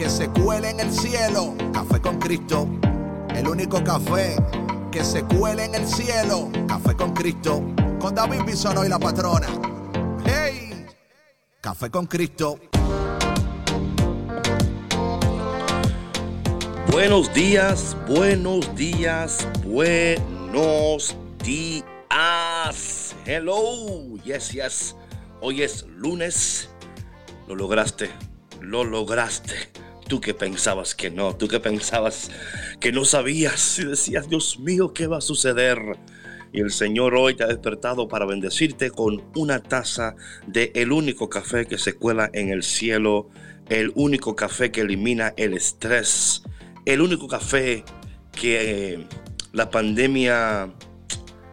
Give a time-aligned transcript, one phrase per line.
[0.00, 1.54] que se cuele en el cielo.
[1.74, 2.66] Café con Cristo,
[3.34, 4.34] el único café
[4.90, 6.48] que se cuele en el cielo.
[6.66, 7.62] Café con Cristo,
[8.00, 9.46] con David Bisono y la patrona.
[10.24, 10.86] ¡Hey!
[11.60, 12.58] Café con Cristo.
[16.90, 21.14] Buenos días, buenos días, buenos
[21.44, 21.84] días.
[23.26, 24.96] Hello, yes, yes.
[25.42, 26.70] Hoy es lunes.
[27.46, 28.10] Lo lograste,
[28.62, 29.89] lo lograste.
[30.10, 32.32] Tú que pensabas que no, tú que pensabas
[32.80, 35.78] que no sabías y decías, Dios mío, ¿qué va a suceder?
[36.52, 40.16] Y el Señor hoy te ha despertado para bendecirte con una taza
[40.48, 43.28] de el único café que se cuela en el cielo,
[43.68, 46.42] el único café que elimina el estrés,
[46.86, 47.84] el único café
[48.32, 49.06] que eh,
[49.52, 50.74] la pandemia,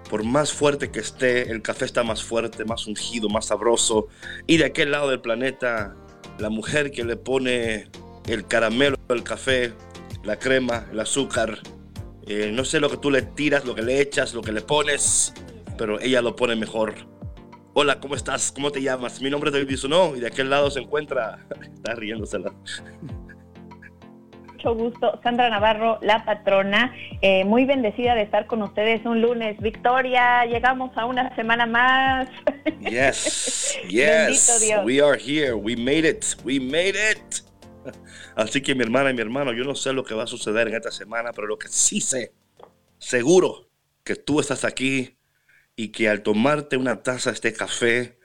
[0.10, 4.08] por más fuerte que esté, el café está más fuerte, más ungido, más sabroso.
[4.48, 5.96] Y de aquel lado del planeta,
[6.40, 7.88] la mujer que le pone
[8.28, 9.74] el caramelo, el café,
[10.24, 11.60] la crema, el azúcar.
[12.28, 14.62] Eh, no sé lo que tú le tiras, lo que le echas, lo que le
[14.62, 15.34] pones,
[15.78, 16.96] pero ella lo pone mejor.
[17.74, 18.52] Hola, ¿cómo estás?
[18.52, 19.22] ¿Cómo te llamas?
[19.22, 21.40] Mi nombre es David no y de aquel lado se encuentra.
[21.74, 22.52] Está riéndosela.
[24.52, 26.94] Mucho gusto, Sandra Navarro, la patrona.
[27.22, 29.58] Eh, muy bendecida de estar con ustedes un lunes.
[29.62, 32.28] Victoria, llegamos a una semana más.
[32.80, 34.74] Yes, yes.
[34.84, 35.54] We are here.
[35.54, 36.36] We made it.
[36.44, 37.47] We made it.
[38.36, 40.68] Así que mi hermana y mi hermano, yo no sé lo que va a suceder
[40.68, 42.34] en esta semana, pero lo que sí sé,
[42.98, 43.70] seguro
[44.04, 45.18] que tú estás aquí
[45.76, 48.20] y que al tomarte una taza de este café,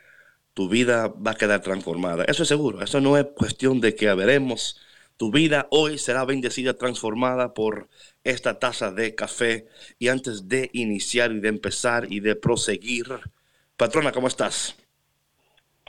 [0.55, 2.25] tu vida va a quedar transformada.
[2.25, 4.81] Eso es seguro, eso no es cuestión de que veremos.
[5.17, 7.89] Tu vida hoy será bendecida, transformada por
[8.25, 9.69] esta taza de café.
[9.99, 13.07] Y antes de iniciar y de empezar y de proseguir,
[13.77, 14.77] patrona, ¿cómo estás?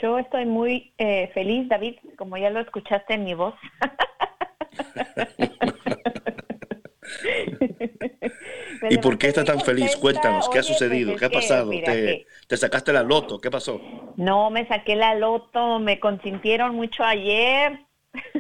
[0.04, 3.56] Yo estoy muy eh, feliz, David, como ya lo escuchaste en mi voz.
[8.90, 9.96] ¿Y por qué estás tan feliz?
[9.96, 11.12] Cuéntanos, ¿qué ha sucedido?
[11.12, 11.70] Pues ¿Qué ha pasado?
[11.70, 13.40] ¿Te, ¿Te, sacaste la loto?
[13.40, 13.80] ¿Qué pasó?
[14.18, 17.80] No, me saqué la loto, me consintieron mucho ayer.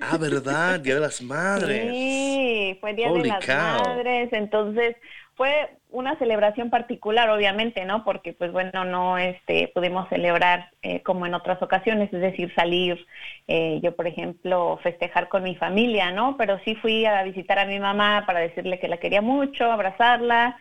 [0.01, 0.81] Ah, ¿verdad?
[0.81, 1.89] Día de las Madres.
[1.89, 4.97] Sí, fue Día de las Madres, entonces
[5.35, 8.03] fue una celebración particular, obviamente, ¿no?
[8.03, 13.05] Porque, pues bueno, no este, pudimos celebrar eh, como en otras ocasiones, es decir, salir,
[13.47, 16.35] eh, yo, por ejemplo, festejar con mi familia, ¿no?
[16.37, 20.57] Pero sí fui a visitar a mi mamá para decirle que la quería mucho, abrazarla,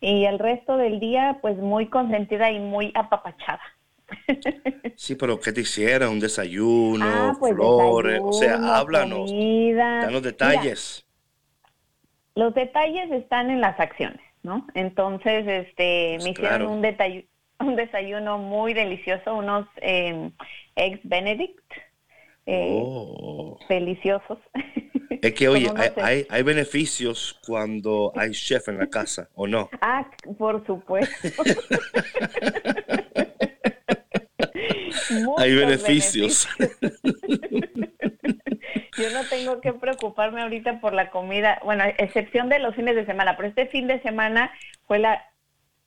[0.00, 3.62] y el resto del día, pues muy consentida y muy apapachada.
[4.98, 6.12] Sí, pero ¿qué te hicieron?
[6.12, 7.04] ¿Un desayuno?
[7.04, 8.18] Ah, pues flores?
[8.24, 9.30] o sea, háblanos.
[9.30, 11.05] Danos detalles
[12.36, 14.66] los detalles están en las acciones, ¿no?
[14.74, 16.84] Entonces, este, pues me hicieron un,
[17.60, 20.30] un desayuno muy delicioso, unos eh,
[20.76, 21.72] eggs Benedict,
[22.44, 23.58] eh, oh.
[23.68, 24.38] deliciosos.
[25.10, 29.70] Es que, oye, hay, hay, beneficios cuando hay chef en la casa, ¿o no?
[29.80, 30.06] Ah,
[30.38, 31.42] por supuesto.
[35.38, 36.48] hay beneficios.
[38.96, 43.06] Yo no tengo que preocuparme ahorita por la comida, bueno, excepción de los fines de
[43.06, 44.52] semana, pero este fin de semana
[44.86, 45.22] fue la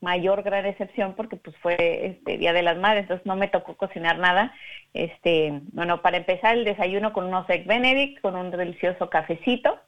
[0.01, 3.75] mayor gran excepción porque pues fue este Día de las Madres, entonces no me tocó
[3.75, 4.53] cocinar nada.
[4.93, 9.79] Este, bueno, para empezar el desayuno con unos egg benedict, con un delicioso cafecito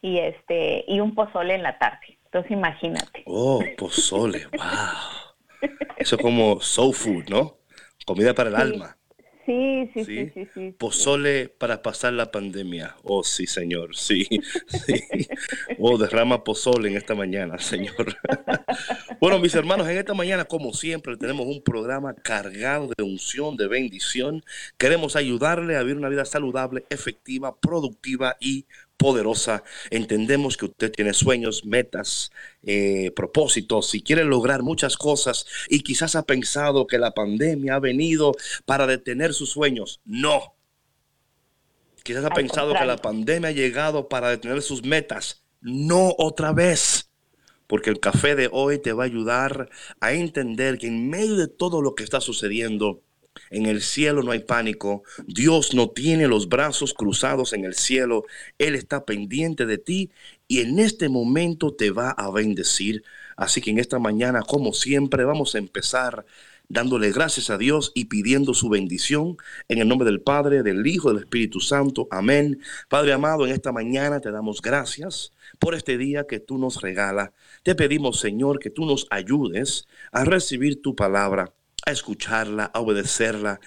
[0.00, 2.18] y este y un pozole en la tarde.
[2.26, 3.22] Entonces imagínate.
[3.26, 5.70] Oh, pozole, wow.
[5.96, 7.58] Eso como soul food, ¿no?
[8.04, 8.96] Comida para el alma.
[9.46, 12.96] Sí, sí, sí, sí, sí, Pozole para pasar la pandemia.
[13.04, 14.26] Oh, sí, señor, sí,
[14.66, 15.28] sí.
[15.78, 17.94] Oh, derrama pozole en esta mañana, señor.
[19.20, 23.68] bueno, mis hermanos, en esta mañana, como siempre, tenemos un programa cargado de unción, de
[23.68, 24.44] bendición.
[24.78, 28.66] Queremos ayudarle a vivir una vida saludable, efectiva, productiva y
[28.96, 29.62] poderosa.
[29.90, 32.30] Entendemos que usted tiene sueños, metas,
[32.62, 37.80] eh, propósitos y quiere lograr muchas cosas y quizás ha pensado que la pandemia ha
[37.80, 38.34] venido
[38.64, 40.00] para detener sus sueños.
[40.04, 40.54] No.
[42.02, 45.44] Quizás ha pensado que la pandemia ha llegado para detener sus metas.
[45.60, 47.10] No otra vez.
[47.66, 49.68] Porque el café de hoy te va a ayudar
[50.00, 53.02] a entender que en medio de todo lo que está sucediendo,
[53.50, 55.02] En el cielo no hay pánico.
[55.26, 58.24] Dios no tiene los brazos cruzados en el cielo.
[58.58, 60.10] Él está pendiente de ti
[60.48, 63.04] y en este momento te va a bendecir.
[63.36, 66.24] Así que en esta mañana, como siempre, vamos a empezar
[66.68, 69.36] dándole gracias a Dios y pidiendo su bendición
[69.68, 72.08] en el nombre del Padre, del Hijo, del Espíritu Santo.
[72.10, 72.60] Amén.
[72.88, 77.30] Padre amado, en esta mañana te damos gracias por este día que tú nos regalas.
[77.62, 81.52] Te pedimos, Señor, que tú nos ayudes a recibir tu palabra
[81.86, 83.60] a escucharla, a obedecerla,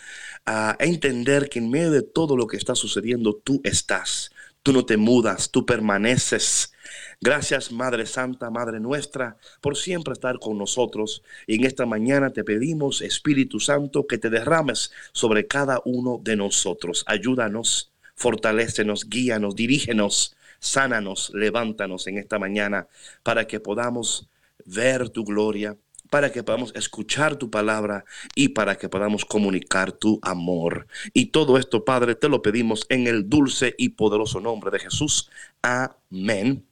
[0.45, 4.31] a entender que en medio de todo lo que está sucediendo, tú estás,
[4.61, 6.73] tú no te mudas, tú permaneces.
[7.21, 11.23] Gracias Madre Santa, Madre nuestra, por siempre estar con nosotros.
[11.47, 16.35] Y en esta mañana te pedimos, Espíritu Santo, que te derrames sobre cada uno de
[16.35, 17.05] nosotros.
[17.07, 22.89] Ayúdanos, fortalécenos, guíanos, dirígenos, sánanos, levántanos en esta mañana
[23.23, 24.27] para que podamos
[24.65, 25.77] ver tu gloria,
[26.09, 30.87] para que podamos escuchar tu palabra y para que podamos comunicar tu amor.
[31.13, 35.29] Y todo esto, Padre, te lo pedimos en el dulce y poderoso nombre de Jesús.
[35.61, 36.65] Amén.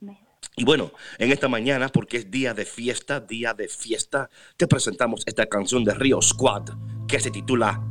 [0.56, 5.22] Y bueno, en esta mañana, porque es día de fiesta, día de fiesta, te presentamos
[5.26, 6.70] esta canción de Rio Squad
[7.08, 7.84] que se titula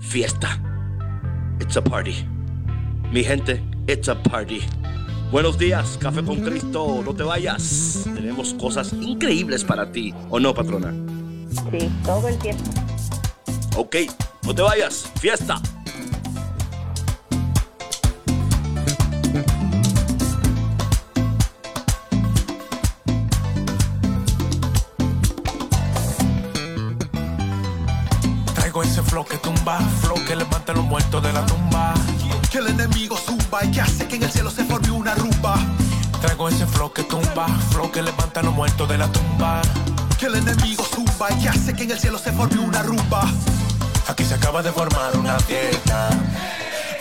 [0.00, 0.60] Fiesta.
[1.60, 2.26] It's a party.
[3.12, 4.62] Mi gente, it's a party.
[5.30, 8.00] Buenos días, Café con Cristo, no te vayas.
[8.14, 10.94] Tenemos cosas increíbles para ti, ¿o no, patrona?
[11.70, 12.64] Sí, todo el tiempo.
[13.76, 13.96] Ok,
[14.44, 15.60] no te vayas, fiesta.
[28.54, 31.92] Traigo ese flow que tumba, flow que levanta los muertos de la tumba
[32.50, 35.56] que el enemigo zumba y que hace que en el cielo se forme una rumba.
[36.20, 39.60] Traigo ese flow que tumba, flow que levanta a los muertos de la tumba.
[40.18, 43.30] Que el enemigo zumba y que hace que en el cielo se forme una rumba.
[44.08, 46.08] Aquí se acaba de formar una fiesta,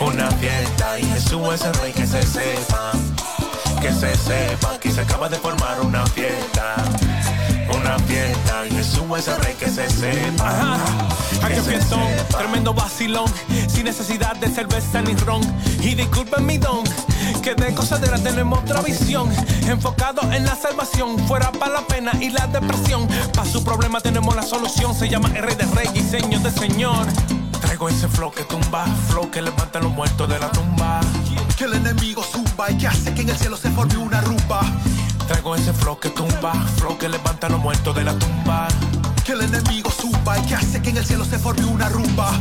[0.01, 2.91] una fiesta y Jesús es el rey que se sepa,
[3.81, 4.73] que se sepa.
[4.73, 6.75] Aquí se acaba de formar una fiesta
[7.87, 10.77] una fiesta y Jesús es el rey que se sepa.
[11.41, 11.97] Aquí empiezo,
[12.37, 13.31] tremendo vacilón,
[13.67, 15.41] sin necesidad de cerveza ni ron.
[15.81, 16.83] Y disculpen mi don,
[17.41, 19.31] que de cosas de la tenemos otra visión.
[19.67, 23.07] Enfocado en la salvación, fuera para la pena y la depresión.
[23.33, 26.51] Para su problema tenemos la solución, se llama el rey de rey y señor de
[26.51, 27.07] señor.
[27.61, 30.99] Traigo ese flow que tumba, flow que levanta a los muertos de la tumba.
[31.57, 34.61] Que el enemigo zumba y que hace que en el cielo se forme una rumba.
[35.27, 38.67] Traigo ese flow que tumba, flow que levanta a los muertos de la tumba.
[39.25, 42.31] Que el enemigo zumba y que hace que en el cielo se forme una rumba.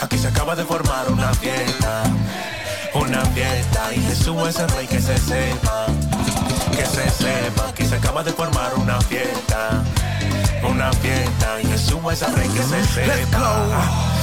[0.00, 2.04] Aquí se acaba de formar una fiesta,
[2.94, 5.86] una fiesta y Jesús es el rey que se sepa,
[6.70, 7.68] que se sepa.
[7.68, 9.82] Aquí se acaba de formar una fiesta,
[10.62, 14.13] una fiesta y Jesús es el rey que se sepa.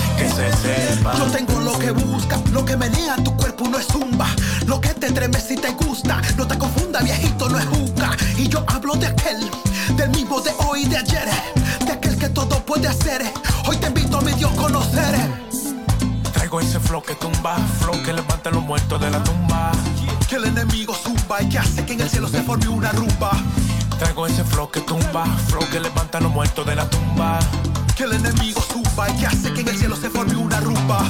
[1.18, 4.27] Yo tengo lo que busca, lo que menea tu cuerpo no es zumba.
[4.68, 6.21] Lo que te treme si te gusta.
[6.38, 8.15] No te confunda, viejito, no es juca.
[8.38, 9.50] Y yo hablo de aquel,
[9.95, 11.27] del mismo de hoy y de ayer.
[11.85, 13.23] De aquel que todo puede hacer.
[13.68, 15.15] Hoy te invito a mi Dios conocer.
[16.33, 19.71] Traigo ese flow que tumba, flow que levanta a los muertos de la tumba.
[20.29, 23.31] Que el enemigo zumba y que hace que en el cielo se forme una rumba.
[23.97, 27.39] Traigo ese flow que tumba, flow que levanta a los muertos de la tumba
[27.95, 31.01] que el enemigo suba y que hace que en el cielo se forme una rumba.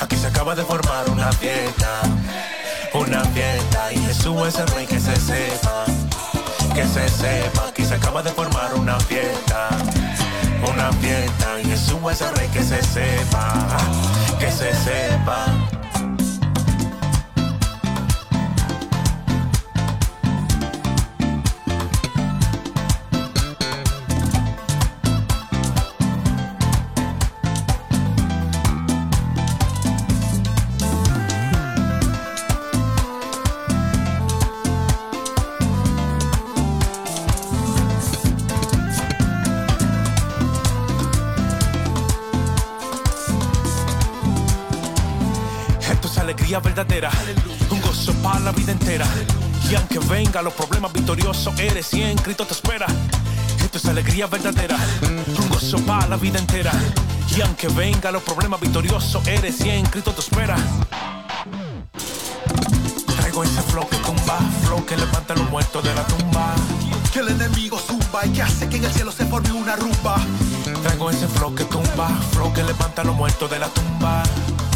[0.00, 2.00] Aquí se acaba de formar una fiesta,
[2.94, 5.84] una fiesta y Jesús es el rey que se sepa,
[6.74, 7.68] que se sepa.
[7.68, 9.68] Aquí se acaba de formar una fiesta,
[10.72, 13.66] una fiesta y Jesús es el rey que se sepa,
[14.38, 15.65] que se sepa.
[50.42, 52.86] Los problemas victoriosos, eres y en Cristo te espera.
[53.62, 56.72] Esto es alegría verdadera, un gozo para la vida entera.
[57.34, 60.56] Y aunque venga los problemas victoriosos, eres y en Cristo te espera.
[63.16, 66.54] Traigo ese flow que tumba, flow que levanta a los muertos de la tumba.
[67.12, 70.16] Que el enemigo zumba y que hace que en el cielo se forme una rumba.
[70.82, 74.22] Traigo ese flow que tumba, flow que levanta a los muertos de la tumba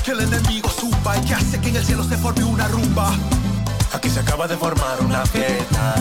[0.03, 3.13] que el enemigo zumba y que hace que en el cielo se forme una rumba.
[3.93, 5.95] Aquí se acaba de formar una fiesta,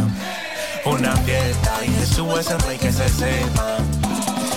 [0.85, 3.77] una fiesta y Jesús es el rey que se sepa,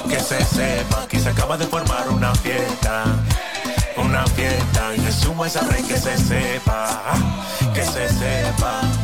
[0.09, 3.05] que se sepa que se acaba de formar una fiesta.
[3.97, 7.03] Una fiesta y le sumo esa rey que se sepa,
[7.75, 9.02] que se sepa.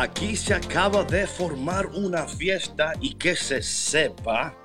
[0.00, 4.56] Aquí se acaba de formar una fiesta y que se sepa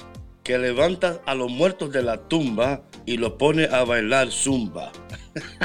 [0.46, 4.94] que levanta a los muertos de la tumba y lo pone a bailar zumba.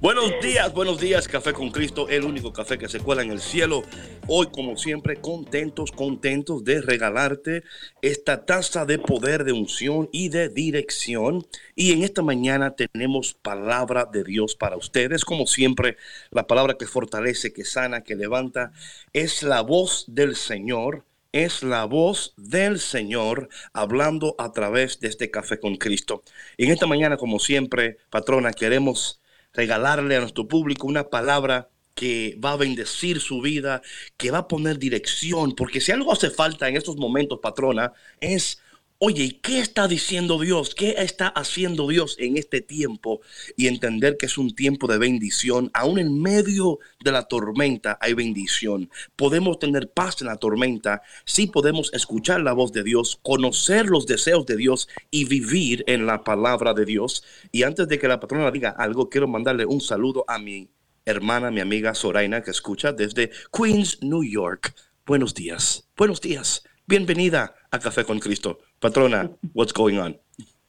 [0.00, 3.40] buenos días, buenos días, Café con Cristo, el único café que se cuela en el
[3.40, 3.82] cielo.
[4.26, 7.64] Hoy, como siempre, contentos, contentos de regalarte
[8.02, 11.46] esta taza de poder, de unción y de dirección.
[11.74, 15.24] Y en esta mañana tenemos palabra de Dios para ustedes.
[15.24, 15.96] Como siempre,
[16.30, 18.72] la palabra que fortalece, que sana, que levanta,
[19.12, 25.30] es la voz del Señor es la voz del Señor hablando a través de este
[25.30, 26.22] café con Cristo.
[26.56, 29.20] Y en esta mañana, como siempre, patrona, queremos
[29.52, 33.82] regalarle a nuestro público una palabra que va a bendecir su vida,
[34.16, 38.62] que va a poner dirección, porque si algo hace falta en estos momentos, patrona, es
[39.00, 40.74] Oye, ¿qué está diciendo Dios?
[40.74, 43.20] ¿Qué está haciendo Dios en este tiempo?
[43.56, 45.70] Y entender que es un tiempo de bendición.
[45.72, 48.90] Aún en medio de la tormenta hay bendición.
[49.14, 54.04] Podemos tener paz en la tormenta si podemos escuchar la voz de Dios, conocer los
[54.04, 57.22] deseos de Dios y vivir en la palabra de Dios.
[57.52, 60.70] Y antes de que la patrona diga algo, quiero mandarle un saludo a mi
[61.04, 64.74] hermana, mi amiga Soraina, que escucha desde Queens, New York.
[65.06, 65.88] Buenos días.
[65.96, 66.64] Buenos días.
[66.84, 68.58] Bienvenida a Café con Cristo.
[68.80, 70.16] Patrona, what's going on?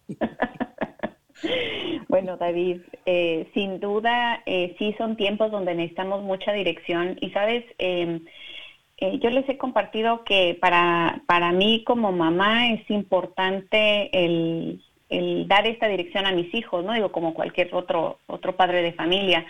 [2.09, 7.17] Bueno, David, eh, sin duda eh, sí son tiempos donde necesitamos mucha dirección.
[7.21, 8.25] Y sabes, em,
[8.97, 15.47] eh, yo les he compartido que para, para mí como mamá es importante el, el,
[15.47, 19.45] dar esta dirección a mis hijos, no digo como cualquier otro, otro padre de familia,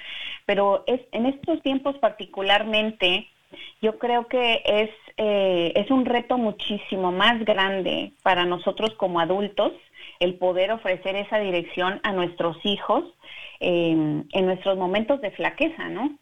[0.45, 3.27] pero es, en estos tiempos particularmente
[3.81, 4.89] yo creo que es,
[5.21, 9.73] eh, es un reto muchísimo más grande para nosotros como adultos
[10.21, 13.03] el poder ofrecer esa dirección a nuestros hijos
[13.59, 16.17] em, en nuestros momentos de flaqueza, ¿no?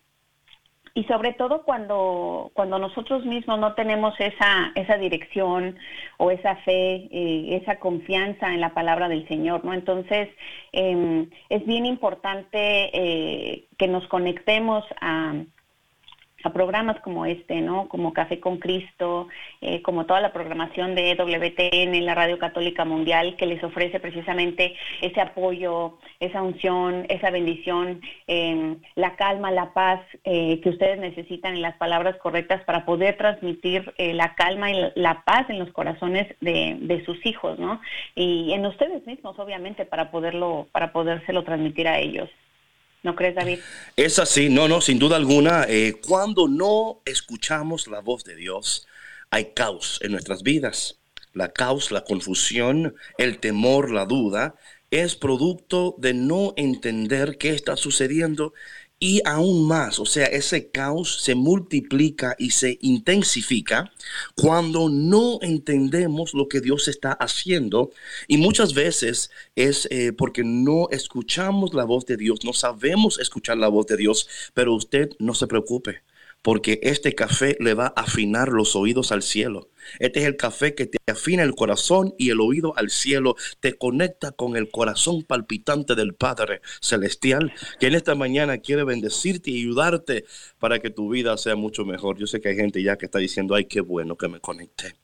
[0.95, 5.77] Y sobre todo cuando, cuando nosotros mismos no tenemos esa, esa dirección
[6.17, 9.75] o esa fe, eh, esa confianza en la palabra del Señor, ¿no?
[9.75, 10.27] Entonces,
[10.71, 15.35] em, es bien importante eh, que nos conectemos a,
[16.47, 17.87] a programas como este, ¿no?
[17.87, 19.27] Como Café con Cristo,
[19.61, 24.75] eh, como toda la programación de WTN, la Radio Católica Mundial, que les ofrece precisamente
[25.01, 31.55] ese apoyo, esa unción, esa bendición, em, la calma, la paz eh, que ustedes necesitan
[31.55, 35.71] en las palabras correctas para poder transmitir eh, la calma y la paz en los
[35.71, 37.79] corazones de, de sus hijos, ¿no?
[38.15, 42.29] Y en ustedes mismos, obviamente, para poderlo, para podérselo transmitir a ellos.
[43.07, 43.59] ¿No crees, David?
[43.95, 45.63] Es así, no, no, sin duda alguna.
[45.69, 48.85] Eh, cuando no escuchamos la voz de Dios,
[49.29, 50.99] hay caos en nuestras vidas.
[51.31, 54.55] La caos, la confusión, el temor, la duda,
[54.91, 58.53] es producto de no entender qué está sucediendo
[58.99, 63.93] y aún más, o sea, ese caos se multiplica y se intensifica
[64.35, 67.91] cuando no entendemos lo que Dios está haciendo.
[68.27, 73.57] Y muchas veces es eh, porque no escuchamos la voz de Dios, no sabemos escuchar
[73.57, 76.01] la voz de Dios, pero usted no se preocupe
[76.47, 79.69] porque este café le va a afinar los oídos al cielo.
[79.99, 83.73] Este es el café que te afina el corazón y el oído al cielo, te
[83.73, 87.51] conecta con el corazón palpitante del Padre Celestial,
[87.81, 90.23] que en esta mañana quiere bendecirte y ayudarte
[90.57, 92.17] para que tu vida sea mucho mejor.
[92.17, 94.95] Yo sé que hay gente ya que está diciendo, ay, qué bueno que me conecté.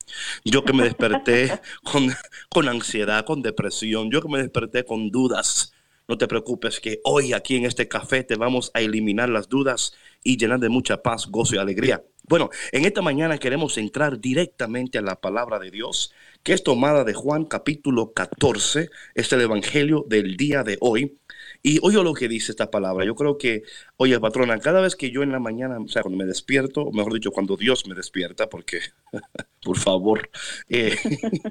[0.45, 2.07] Yo que me desperté con,
[2.47, 5.73] con ansiedad, con depresión, yo que me desperté con dudas.
[6.07, 9.93] No te preocupes que hoy aquí en este café te vamos a eliminar las dudas
[10.24, 12.03] y llenar de mucha paz, gozo y alegría.
[12.25, 17.03] Bueno, en esta mañana queremos entrar directamente a la palabra de Dios, que es tomada
[17.03, 21.20] de Juan capítulo 14, es el evangelio del día de hoy.
[21.62, 23.06] Y oye lo que dice esta palabra.
[23.06, 23.63] Yo creo que,
[23.98, 26.92] oye, patrona, cada vez que yo en la mañana, o sea, cuando me despierto, o
[26.94, 28.80] mejor dicho, cuando Dios me despierta, porque,
[29.62, 30.30] por favor,
[30.70, 30.96] eh,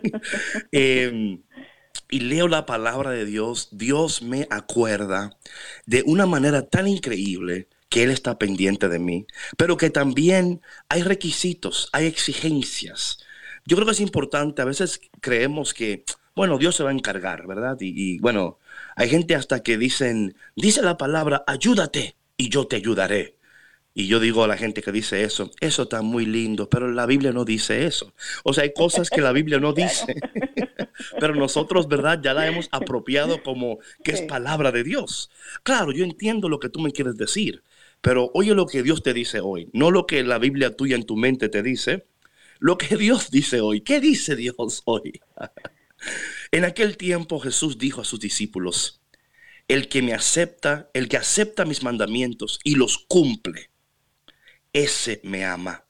[0.72, 1.38] eh,
[2.10, 5.38] y leo la palabra de Dios, Dios me acuerda
[5.86, 11.02] de una manera tan increíble que Él está pendiente de mí, pero que también hay
[11.02, 13.18] requisitos, hay exigencias
[13.64, 17.46] yo creo que es importante, a veces creemos que, bueno, Dios se va a encargar,
[17.46, 17.76] ¿verdad?
[17.80, 18.58] Y, bueno,
[18.96, 23.36] hay gente hasta que dicen, dice la palabra, ayúdate y yo te ayudaré.
[23.94, 27.04] Y yo digo a la gente que dice eso, eso está muy lindo, pero la
[27.04, 28.14] Biblia no dice eso.
[28.42, 30.16] O sea, hay cosas que la Biblia no dice,
[31.20, 32.18] pero nosotros, ¿verdad?
[32.22, 35.30] Ya la hemos apropiado como que es palabra de Dios.
[35.62, 37.62] Claro, yo entiendo lo que tú me quieres decir,
[38.02, 41.06] pero oye lo que Dios te dice hoy, no lo que la Biblia tuya en
[41.06, 42.06] tu mente te dice,
[42.58, 43.80] lo que Dios dice hoy.
[43.80, 45.20] ¿Qué dice Dios hoy?
[46.52, 49.00] en aquel tiempo Jesús dijo a sus discípulos,
[49.68, 53.70] el que me acepta, el que acepta mis mandamientos y los cumple,
[54.72, 55.84] ese me ama.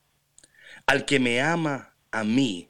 [0.86, 2.68] Al que me ama a mí,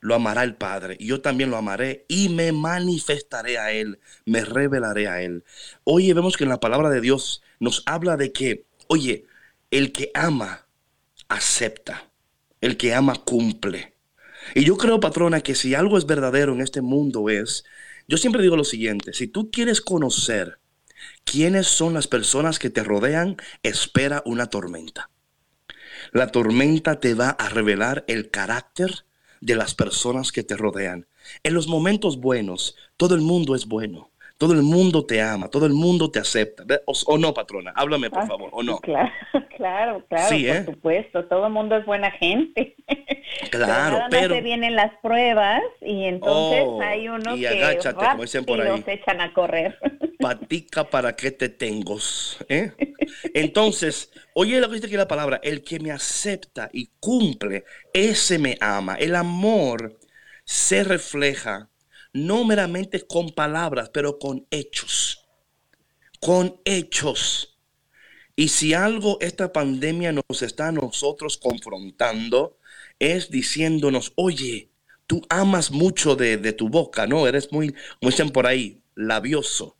[0.00, 4.44] lo amará el Padre, y yo también lo amaré y me manifestaré a Él, me
[4.44, 5.44] revelaré a Él.
[5.84, 9.24] Hoy vemos que en la palabra de Dios nos habla de que, oye,
[9.70, 10.66] el que ama,
[11.28, 12.10] acepta
[12.60, 13.94] el que ama cumple.
[14.54, 17.64] Y yo creo, patrona, que si algo es verdadero en este mundo es,
[18.08, 20.58] yo siempre digo lo siguiente, si tú quieres conocer
[21.24, 25.10] quiénes son las personas que te rodean, espera una tormenta.
[26.12, 29.04] La tormenta te va a revelar el carácter
[29.40, 31.06] de las personas que te rodean.
[31.42, 34.11] En los momentos buenos, todo el mundo es bueno.
[34.42, 36.64] Todo el mundo te ama, todo el mundo te acepta.
[36.84, 38.76] O, no, patrona, háblame por ah, favor, o no.
[38.80, 39.12] Claro,
[39.56, 40.64] claro, claro, por ¿eh?
[40.64, 42.74] supuesto, todo el mundo es buena gente.
[43.52, 48.44] Claro, pero, nada vienen las pruebas y entonces oh, hay unos que agáchate, como dicen
[48.44, 48.84] por ahí.
[48.86, 49.78] echan a correr.
[50.18, 51.98] Patica para que te tengo.
[52.48, 52.72] ¿eh?
[53.32, 58.40] Entonces, oye lo que dice aquí la palabra, el que me acepta y cumple, ese
[58.40, 58.96] me ama.
[58.96, 59.98] El amor
[60.44, 61.70] se refleja
[62.12, 65.26] no meramente con palabras, pero con hechos.
[66.20, 67.58] Con hechos.
[68.36, 72.58] Y si algo esta pandemia nos está a nosotros confrontando,
[72.98, 74.70] es diciéndonos, oye,
[75.06, 77.26] tú amas mucho de, tu boca, ¿no?
[77.26, 79.76] Eres muy, como dicen por ahí, labioso,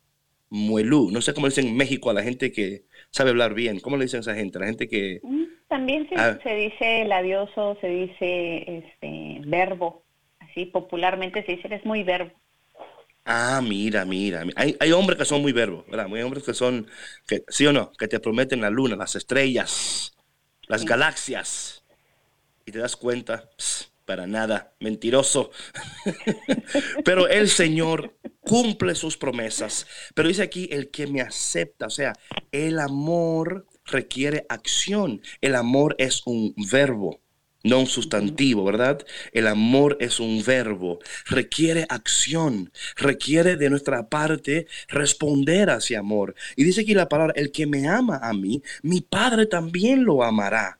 [0.49, 1.09] muelú.
[1.11, 3.79] No sé cómo dicen en México a la gente que sabe hablar bien.
[3.79, 4.59] ¿Cómo le dicen a esa gente?
[4.59, 5.19] La gente que...
[5.23, 6.37] Mm, también se, ah.
[6.43, 10.02] se dice labioso, se dice este verbo
[10.53, 12.31] sí, popularmente se dice, eres muy verbo.
[13.25, 14.43] Ah, mira, mira.
[14.55, 16.07] Hay, hay hombres que son muy verbos, ¿verdad?
[16.13, 16.87] Hay hombres que son,
[17.25, 20.15] que, sí o no, que te prometen la luna, las estrellas,
[20.67, 21.85] las galaxias.
[22.65, 23.49] Y te das cuenta,
[24.05, 25.51] para nada, mentiroso.
[27.05, 29.87] Pero el Señor cumple sus promesas.
[30.13, 32.13] Pero dice aquí, el que me acepta, o sea,
[32.51, 35.21] el amor requiere acción.
[35.41, 37.22] El amor es un verbo
[37.63, 39.05] no un sustantivo, ¿verdad?
[39.31, 46.35] El amor es un verbo, requiere acción, requiere de nuestra parte responder a ese amor.
[46.55, 50.23] Y dice aquí la palabra, el que me ama a mí, mi Padre también lo
[50.23, 50.79] amará.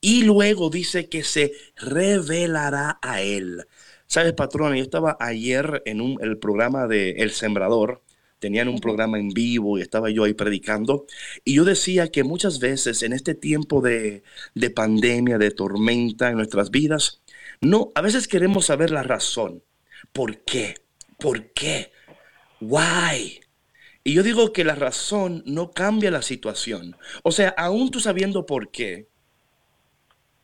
[0.00, 3.66] Y luego dice que se revelará a él.
[4.06, 8.02] Sabes, patrón, yo estaba ayer en un, el programa de El Sembrador
[8.42, 11.06] tenían un programa en vivo y estaba yo ahí predicando.
[11.44, 14.24] Y yo decía que muchas veces en este tiempo de,
[14.56, 17.22] de pandemia, de tormenta en nuestras vidas,
[17.60, 19.62] no, a veces queremos saber la razón.
[20.12, 20.74] ¿Por qué?
[21.20, 21.92] ¿Por qué?
[22.60, 23.40] Why?
[24.02, 26.96] Y yo digo que la razón no cambia la situación.
[27.22, 29.06] O sea, aún tú sabiendo por qué,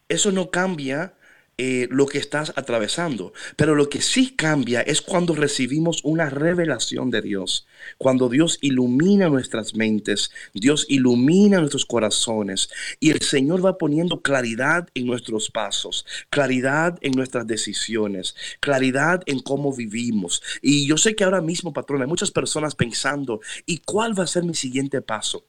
[0.08, 1.17] eso no cambia
[1.58, 3.32] eh, lo que estás atravesando.
[3.56, 7.66] Pero lo que sí cambia es cuando recibimos una revelación de Dios,
[7.98, 14.88] cuando Dios ilumina nuestras mentes, Dios ilumina nuestros corazones y el Señor va poniendo claridad
[14.94, 20.42] en nuestros pasos, claridad en nuestras decisiones, claridad en cómo vivimos.
[20.62, 24.28] Y yo sé que ahora mismo, patrón, hay muchas personas pensando, ¿y cuál va a
[24.28, 25.44] ser mi siguiente paso?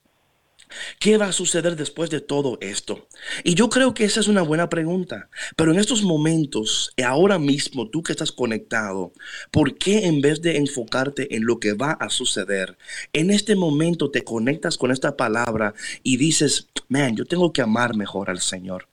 [1.00, 3.08] ¿Qué va a suceder después de todo esto?
[3.44, 5.30] Y yo creo que esa es una buena pregunta.
[5.56, 9.14] Pero en estos momentos, ahora mismo, tú que estás conectado,
[9.52, 12.78] ¿por qué en vez de enfocarte en lo que va a suceder,
[13.14, 17.96] en este momento te conectas con esta palabra y dices, man, yo tengo que amar
[17.96, 18.88] mejor al Señor.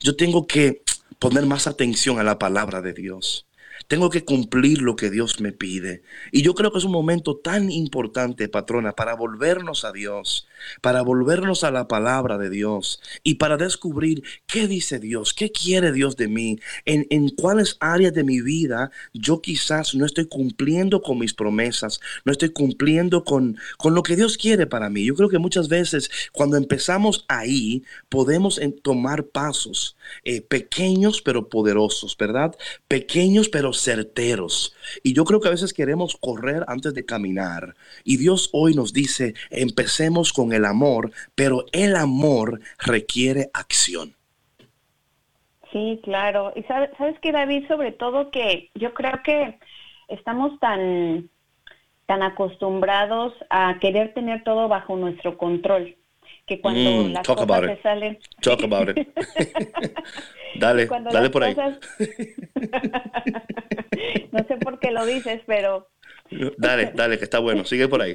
[0.00, 0.82] Yo tengo que
[1.18, 3.46] poner más atención a la palabra de Dios.
[3.88, 6.02] Tengo que cumplir lo que Dios me pide.
[6.32, 10.46] Y yo creo que es un momento tan importante, patrona, para volvernos a Dios,
[10.80, 15.92] para volvernos a la palabra de Dios y para descubrir qué dice Dios, qué quiere
[15.92, 21.02] Dios de mí, en, en cuáles áreas de mi vida yo quizás no estoy cumpliendo
[21.02, 25.04] con mis promesas, no estoy cumpliendo con, con lo que Dios quiere para mí.
[25.04, 32.16] Yo creo que muchas veces cuando empezamos ahí podemos tomar pasos eh, pequeños pero poderosos,
[32.16, 32.56] ¿verdad?
[32.88, 34.74] Pequeños pero certeros.
[35.02, 37.74] Y yo creo que a veces queremos correr antes de caminar.
[38.04, 44.14] Y Dios hoy nos dice, empecemos con el amor, pero el amor requiere acción.
[45.72, 46.52] Sí, claro.
[46.56, 49.58] Y sabes, sabes que David, sobre todo que yo creo que
[50.08, 51.30] estamos tan
[52.06, 55.94] tan acostumbrados a querer tener todo bajo nuestro control
[56.50, 59.06] que cuando mm, las cosas se salen talk about it
[60.56, 61.54] dale dale por ahí
[64.32, 65.86] no sé por qué lo dices pero
[66.58, 68.14] Dale, dale, que está bueno, sigue por ahí.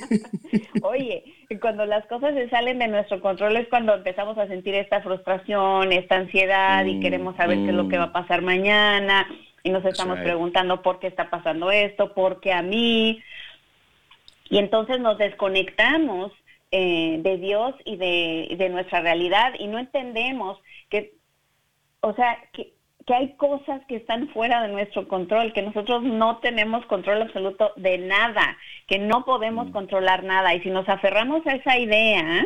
[0.82, 1.22] Oye,
[1.60, 5.92] cuando las cosas se salen de nuestro control es cuando empezamos a sentir esta frustración,
[5.92, 8.12] esta ansiedad y mm, queremos saber qué es lo que va a mm.
[8.12, 9.28] pasar mañana
[9.62, 13.22] y nos estamos preguntando por qué está pasando esto, por qué a mí.
[14.48, 16.32] Y entonces nos desconectamos
[16.78, 20.58] eh, de Dios y de, de nuestra realidad y no entendemos
[20.90, 21.14] que,
[22.00, 26.38] o sea, que que hay cosas que están fuera de nuestro control, que nosotros no
[26.38, 28.58] tenemos control absoluto de nada,
[28.88, 29.72] que no podemos mm.
[29.72, 30.54] controlar nada.
[30.54, 32.44] Y si nos aferramos a esa idea,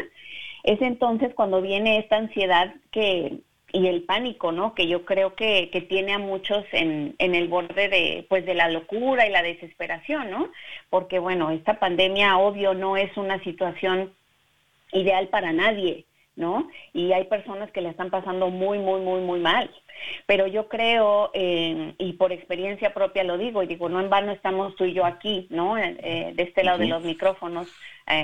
[0.64, 3.40] es entonces cuando viene esta ansiedad que
[3.72, 4.74] y el pánico, ¿no?
[4.74, 8.54] Que yo creo que, que tiene a muchos en, en el borde de, pues, de
[8.54, 10.50] la locura y la desesperación, ¿no?
[10.90, 14.12] Porque, bueno, esta pandemia, obvio, no es una situación
[14.92, 16.68] ideal para nadie, ¿no?
[16.92, 19.70] Y hay personas que le están pasando muy, muy, muy, muy mal.
[20.26, 24.32] Pero yo creo, eh, y por experiencia propia lo digo, y digo, no en vano
[24.32, 25.76] estamos tú y yo aquí, ¿no?
[25.76, 27.68] Eh, eh, de este lado de los micrófonos,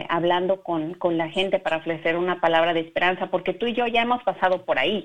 [0.08, 3.86] hablando con, con la gente para ofrecer una palabra de esperanza, porque tú y yo
[3.86, 5.04] ya hemos pasado por ahí,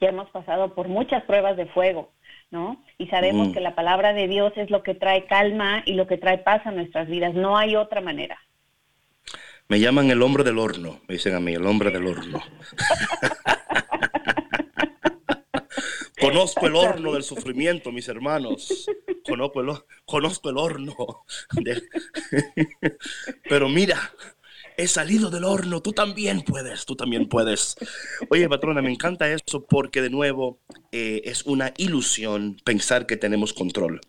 [0.00, 2.12] ya hemos pasado por muchas pruebas de fuego,
[2.52, 2.80] ¿no?
[2.96, 6.16] Y sabemos que la palabra de Dios es lo que trae calma y lo que
[6.16, 8.38] trae paz a nuestras vidas, no hay otra manera.
[9.70, 12.42] Me llaman el hombre del horno, me dicen a mí, el hombre del horno.
[16.20, 18.90] Conozco el horno del sufrimiento, mis hermanos.
[19.24, 19.70] Conozco el,
[20.04, 20.96] conozco el horno.
[23.48, 24.12] Pero mira,
[24.76, 25.80] he salido del horno.
[25.80, 27.76] Tú también puedes, tú también puedes.
[28.28, 30.58] Oye, patrona, me encanta eso porque de nuevo
[30.90, 34.00] eh, es una ilusión pensar que tenemos control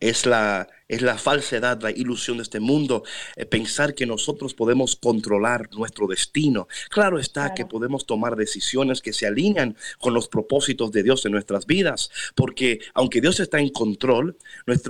[0.00, 3.02] es la, es la falsedad, la ilusión de este mundo,
[3.36, 6.68] eh, pensar que nosotros podemos controlar nuestro destino.
[6.90, 11.32] Claro está que podemos tomar decisiones que se alinean con los propósitos de Dios en
[11.32, 14.36] nuestras vidas, porque aunque Dios está en control,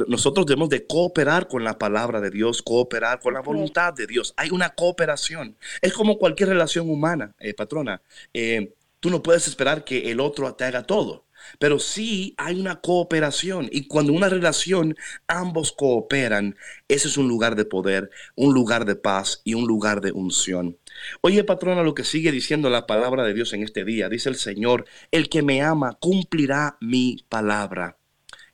[0.09, 4.35] nosotros debemos de cooperar con la palabra de Dios, cooperar con la voluntad de Dios.
[4.37, 5.57] Hay una cooperación.
[5.81, 8.03] Es como cualquier relación humana, eh, patrona.
[8.33, 11.26] Eh, tú no puedes esperar que el otro te haga todo
[11.59, 16.57] pero sí hay una cooperación y cuando una relación ambos cooperan,
[16.89, 20.79] ese es un lugar de poder, un lugar de paz y un lugar de unción.
[21.21, 24.37] Oye, patrona, lo que sigue diciendo la palabra de Dios en este día, dice el
[24.37, 27.99] Señor, el que me ama cumplirá mi palabra.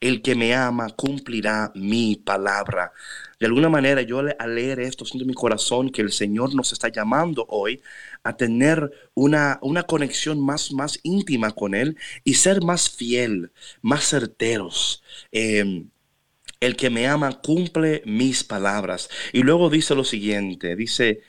[0.02, 2.92] El que me ama cumplirá mi palabra.
[3.40, 6.72] De alguna manera, yo al leer esto siento en mi corazón que el Señor nos
[6.72, 7.80] está llamando hoy
[8.24, 14.08] a tener una, una conexión más, más íntima con Él y ser más fiel, más
[14.08, 15.02] certeros.
[15.32, 15.90] Em,
[16.60, 19.08] el que me ama cumple mis palabras.
[19.32, 21.22] Y luego dice lo siguiente, dice,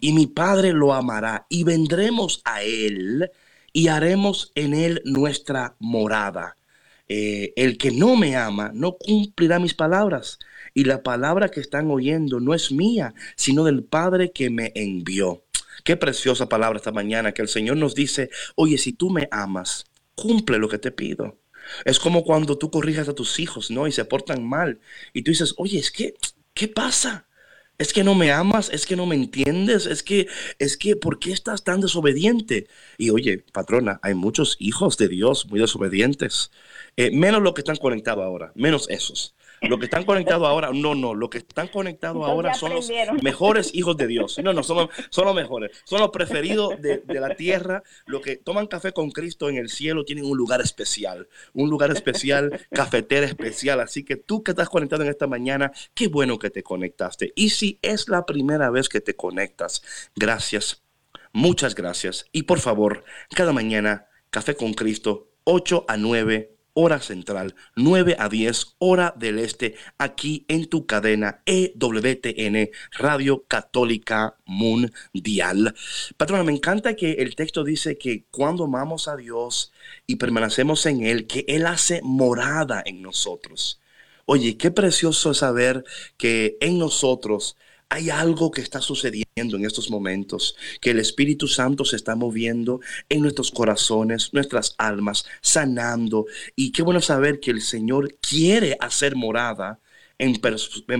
[0.00, 3.30] y mi Padre lo amará y vendremos a Él
[3.72, 6.56] y haremos en Él nuestra morada.
[7.08, 10.38] Eh, el que no me ama no cumplirá mis palabras.
[10.74, 15.44] Y la palabra que están oyendo no es mía, sino del Padre que me envió.
[15.84, 19.86] Qué preciosa palabra esta mañana que el Señor nos dice, oye, si tú me amas,
[20.14, 21.38] cumple lo que te pido.
[21.84, 23.86] Es como cuando tú corrijas a tus hijos, ¿no?
[23.86, 24.80] Y se portan mal.
[25.12, 26.14] Y tú dices, oye, es que,
[26.54, 27.25] ¿qué pasa?
[27.78, 30.26] Es que no me amas, es que no me entiendes, es que,
[30.58, 32.68] es que, ¿por qué estás tan desobediente?
[32.96, 36.50] Y oye, patrona, hay muchos hijos de Dios muy desobedientes,
[36.96, 39.35] eh, menos los que están conectados ahora, menos esos.
[39.62, 42.90] Los que están conectados ahora, no, no, los que están conectados ahora son los
[43.22, 44.38] mejores hijos de Dios.
[44.42, 45.70] No, no, son, son los mejores.
[45.84, 47.82] Son los preferidos de, de, la tierra.
[48.06, 51.28] Los que toman café con Cristo en el cielo tienen un lugar especial.
[51.54, 53.80] Un lugar especial, cafetera especial.
[53.80, 57.32] Así que tú que estás conectado en esta mañana, qué bueno que te conectaste.
[57.34, 59.82] Y si es la primera vez que te conectas,
[60.14, 60.82] gracias.
[61.32, 62.26] Muchas gracias.
[62.32, 68.28] Y por favor, cada mañana, café con Cristo, 8 a 9 hora central, 9 a
[68.28, 75.74] 10, hora del este, aquí en tu cadena EWTN, Radio Católica Mundial.
[76.18, 79.72] Patrona, me encanta que el texto dice que cuando amamos a Dios
[80.06, 83.80] y permanecemos en Él, que Él hace morada en nosotros.
[84.26, 85.82] Oye, qué precioso saber
[86.18, 87.56] que en nosotros
[87.88, 92.80] hay algo que está sucediendo en estos momentos, que el Espíritu Santo se está moviendo
[93.08, 96.26] en nuestros corazones, nuestras almas, sanando.
[96.56, 99.80] Y qué bueno saber que el Señor quiere hacer morada
[100.18, 100.40] en,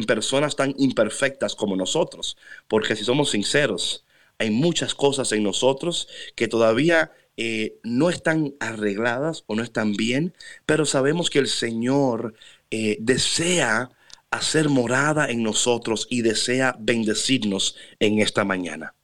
[0.07, 2.37] personas tan imperfectas como nosotros.
[2.69, 4.05] Porque si somos sinceros,
[4.39, 10.35] hay muchas cosas en nosotros que todavía eh, no están arregladas o no están bien,
[10.67, 12.35] pero sabemos que el Señor
[12.71, 13.91] eh, desea
[14.31, 18.95] hacer morada en nosotros y desea bendecirnos en esta mañana.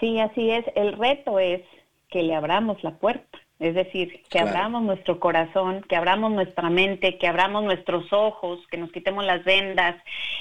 [0.00, 0.64] Sí, así es.
[0.74, 1.62] El reto es
[2.08, 3.38] que le abramos la puerta.
[3.58, 8.76] Es decir, que abramos nuestro corazón, que abramos nuestra mente, que abramos nuestros ojos, que
[8.76, 9.96] nos quitemos las vendas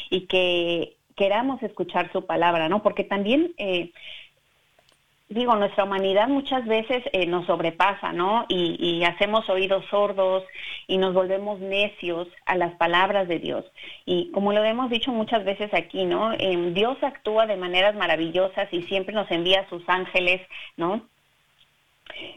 [0.09, 2.83] y que queramos escuchar su palabra, ¿no?
[2.83, 3.93] Porque también, eh,
[5.29, 8.45] digo, nuestra humanidad muchas veces eh, nos sobrepasa, ¿no?
[8.47, 10.43] Y, hacemos oídos sordos
[10.87, 13.65] y nos volvemos necios a las palabras de Dios.
[14.05, 16.33] Y como lo hemos dicho muchas veces aquí, ¿no?
[16.33, 20.41] Eh, Dios actúa de maneras maravillosas y siempre nos envía a sus ángeles,
[20.77, 21.01] ¿no?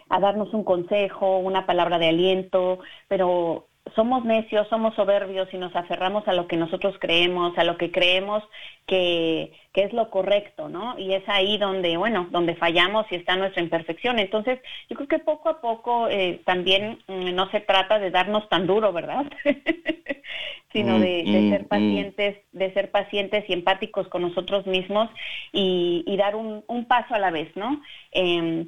[0.09, 5.75] a darnos un consejo, una palabra de aliento, pero somos necios, somos soberbios y nos
[5.75, 8.43] aferramos a lo que nosotros creemos, a lo que creemos
[8.87, 10.99] que, que, es lo correcto, ¿no?
[10.99, 14.19] Y es ahí donde, bueno, donde fallamos y está nuestra imperfección.
[14.19, 18.49] Entonces, yo creo que poco a poco eh, también mm, no se trata de darnos
[18.49, 19.27] tan duro, ¿verdad?
[20.73, 25.09] sino de, mm, ser mm, pacientes, de ser pacientes y empáticos con nosotros mismos
[25.53, 27.83] y, y dar un, un, paso a la vez, ¿no?
[28.13, 28.67] Eh,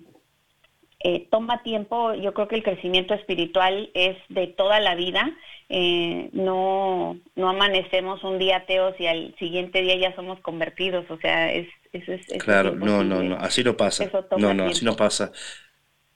[1.02, 5.34] eh, toma tiempo, yo creo que el crecimiento espiritual es de toda la vida,
[5.70, 11.16] eh, no, no amanecemos un día ateos y al siguiente día ya somos convertidos, o
[11.18, 12.26] sea, es, eso es...
[12.42, 15.32] claro, no, no, no, así no pasa, no, no, así no pasa.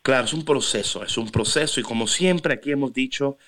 [0.03, 3.38] Claro, es un proceso, es un proceso y como siempre aquí hemos dicho,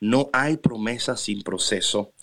[0.00, 2.14] no hay promesa sin proceso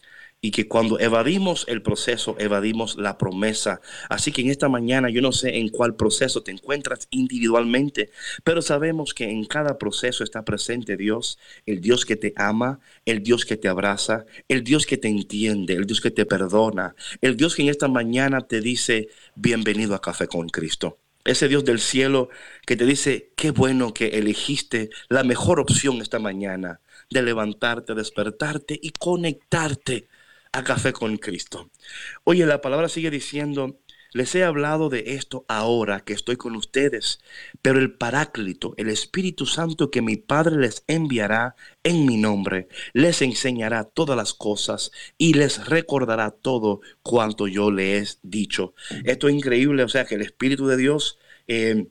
[0.43, 3.79] y que cuando evadimos el proceso, evadimos la promesa.
[4.09, 8.09] Así que en esta mañana yo no sé en cuál proceso te encuentras individualmente,
[8.43, 13.23] pero sabemos que en cada proceso está presente Dios, el Dios que te ama, el
[13.23, 17.37] Dios que te abraza, el Dios que te entiende, el Dios que te perdona, el
[17.37, 20.99] Dios que en esta mañana te dice, bienvenido a Café con Cristo.
[21.23, 22.27] Ese Dios del cielo
[22.65, 28.77] que te dice, qué bueno que elegiste la mejor opción esta mañana de levantarte, despertarte
[28.81, 30.09] y conectarte
[30.53, 31.69] a Café con Cristo.
[32.23, 33.79] Oye, la palabra sigue diciendo,
[34.13, 37.19] les he hablado de esto ahora que estoy con ustedes,
[37.63, 43.23] pero el Paráclito, el Espíritu Santo que mi Padre les enviará en mi nombre, les
[43.23, 48.75] enseñará todas las cosas y les recordará todo cuanto yo les he dicho.
[49.05, 51.17] Esto es increíble, o sea que el Espíritu de Dios...
[51.47, 51.87] Eh,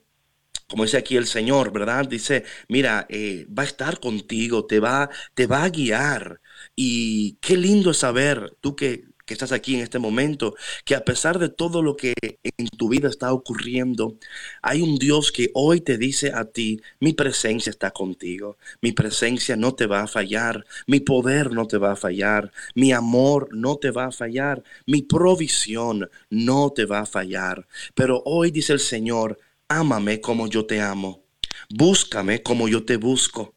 [0.69, 2.09] como dice aquí el Señor, ¿verdad?
[2.09, 6.41] Dice, mira, eh, va a estar contigo, te va, te va a guiar.
[6.75, 10.55] Y qué lindo es saber, tú que, que estás aquí en este momento,
[10.85, 14.19] que a pesar de todo lo que en tu vida está ocurriendo,
[14.63, 19.57] hay un Dios que hoy te dice a ti, mi presencia está contigo, mi presencia
[19.57, 23.77] no te va a fallar, mi poder no te va a fallar, mi amor no
[23.77, 27.67] te va a fallar, mi provisión no te va a fallar.
[27.95, 31.25] Pero hoy dice el Señor, ámame como yo te amo,
[31.71, 33.55] búscame como yo te busco.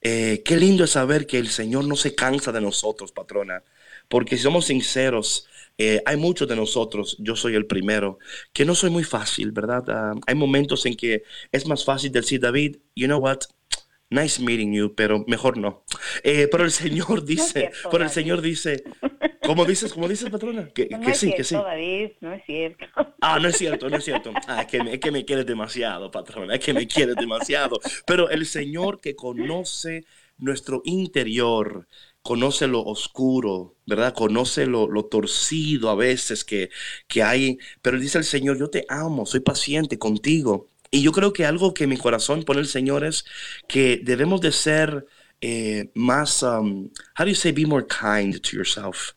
[0.00, 3.64] Eh, qué lindo es saber que el Señor no se cansa de nosotros, patrona,
[4.08, 8.18] porque si somos sinceros, eh, hay muchos de nosotros, yo soy el primero,
[8.52, 9.84] que no soy muy fácil, ¿verdad?
[9.88, 13.40] Ah, hay momentos en que es más fácil decir, David, you know what,
[14.10, 15.84] nice meeting you, pero mejor no.
[16.22, 18.84] Eh, pero el Señor dice, pero el Señor dice,
[19.42, 20.68] ¿cómo dices, cómo dices, patrona?
[20.68, 21.54] Que, no sí, que sí.
[21.54, 22.84] David, no es cierto.
[23.20, 24.32] Ah, no es cierto, no es cierto.
[24.46, 27.78] Ah, es que, me, es que me quieres demasiado, patrona, es que me quieres demasiado.
[28.06, 30.04] Pero el Señor que conoce
[30.38, 31.88] nuestro interior,
[32.22, 34.14] conoce lo oscuro, ¿verdad?
[34.14, 36.70] Conoce lo, lo torcido a veces que,
[37.06, 37.58] que hay.
[37.82, 40.68] Pero dice el Señor, yo te amo, soy paciente contigo.
[40.90, 43.24] Y yo creo que algo que mi corazón pone el Señor es
[43.66, 45.06] que debemos de ser
[45.40, 49.12] eh, más, um, how do you say, be more kind to yourself?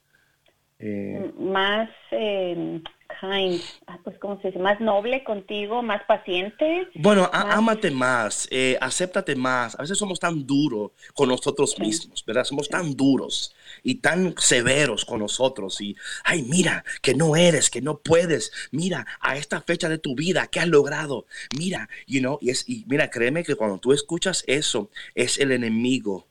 [0.79, 2.81] Eh, más, eh,
[3.19, 4.59] kind, ah, pues ¿cómo se dice?
[4.59, 6.87] Más noble contigo, más paciente.
[6.95, 9.75] Bueno, ámate más, eh, acéptate más.
[9.75, 12.43] A veces somos tan duros con nosotros mismos, ¿verdad?
[12.43, 17.81] Somos tan duros y tan severos con nosotros y, ay, mira, que no eres, que
[17.81, 18.51] no puedes.
[18.71, 21.25] Mira, a esta fecha de tu vida, ¿qué has logrado?
[21.57, 25.51] Mira, you know, y, es, y mira, créeme que cuando tú escuchas eso, es el
[25.51, 26.30] enemigo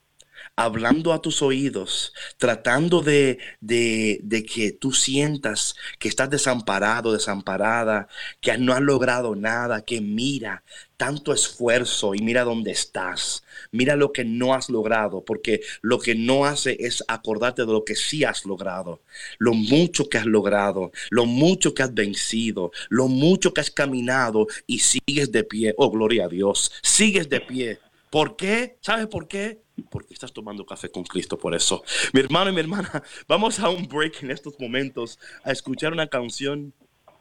[0.60, 8.08] hablando a tus oídos, tratando de, de, que tú sientas que estás desamparado, desamparada,
[8.42, 10.62] que no has logrado nada, que mira
[10.98, 13.42] tanto esfuerzo y mira dónde estás.
[13.72, 17.82] Mira lo que no has logrado, porque lo que no hace es acordarte de lo
[17.82, 19.00] que sí has logrado,
[19.38, 24.46] lo mucho que has logrado, lo mucho que has vencido, lo mucho que has caminado
[24.66, 25.74] y sigues de pie.
[25.78, 27.78] Oh, gloria a Dios, sigues de pie.
[28.10, 28.76] ¿Por qué?
[28.82, 29.62] ¿Sabes por qué?
[29.90, 31.82] Porque estás tomando café con Cristo por eso.
[32.12, 36.08] Mi hermano y mi hermana, vamos a un break en estos momentos a escuchar una
[36.08, 36.72] canción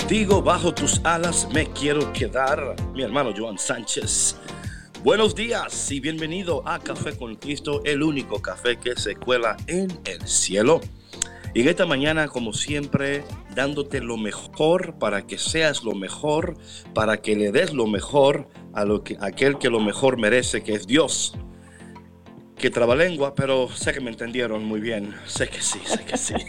[0.09, 2.75] Contigo, bajo tus alas me quiero quedar.
[2.95, 4.37] Mi hermano Joan Sánchez.
[5.03, 9.87] Buenos días y bienvenido a Café con Cristo, el único café que se cuela en
[10.05, 10.81] el cielo.
[11.53, 16.57] Y en esta mañana, como siempre, dándote lo mejor para que seas lo mejor,
[16.95, 20.73] para que le des lo mejor a, lo que, aquel que lo mejor merece, que
[20.73, 21.35] es Dios.
[22.57, 25.13] Que lengua, pero sé que me entendieron muy bien.
[25.27, 26.33] Sé que sí, sé que sí.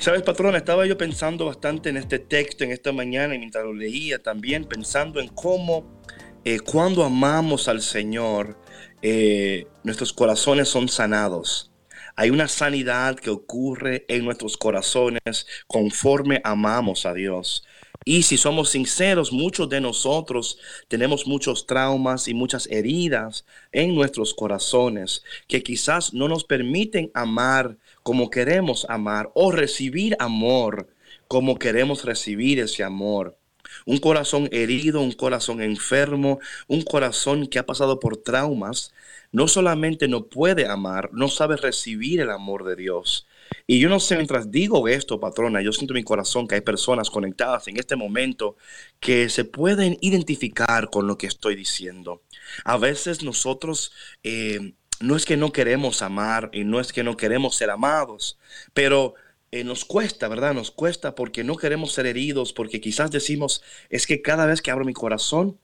[0.00, 3.74] Sabes, patrón, estaba yo pensando bastante en este texto en esta mañana y mientras lo
[3.74, 6.00] leía también pensando en cómo
[6.44, 8.60] eh, cuando amamos al Señor,
[9.02, 11.72] eh, nuestros corazones son sanados.
[12.14, 17.64] Hay una sanidad que ocurre en nuestros corazones conforme amamos a Dios.
[18.04, 24.32] Y si somos sinceros, muchos de nosotros tenemos muchos traumas y muchas heridas en nuestros
[24.32, 27.76] corazones que quizás no nos permiten amar
[28.08, 30.88] como queremos amar o recibir amor
[31.26, 33.38] como queremos recibir ese amor.
[33.84, 38.94] Un corazón herido, un corazón enfermo, un corazón que ha pasado por traumas,
[39.30, 43.26] no solamente no puede amar, no sabe recibir el amor de Dios.
[43.66, 46.62] Y yo no sé, mientras digo esto, patrona, yo siento en mi corazón que hay
[46.62, 48.56] personas conectadas en este momento
[49.00, 52.22] que se pueden identificar con lo que estoy diciendo.
[52.64, 53.92] A veces nosotros
[54.22, 58.38] eh, no es que no queremos amar y no es que no queremos ser amados,
[58.74, 59.14] pero
[59.50, 60.54] eh, nos cuesta, ¿verdad?
[60.54, 64.70] Nos cuesta porque no queremos ser heridos, porque quizás decimos, es que cada vez que
[64.70, 65.58] abro mi corazón,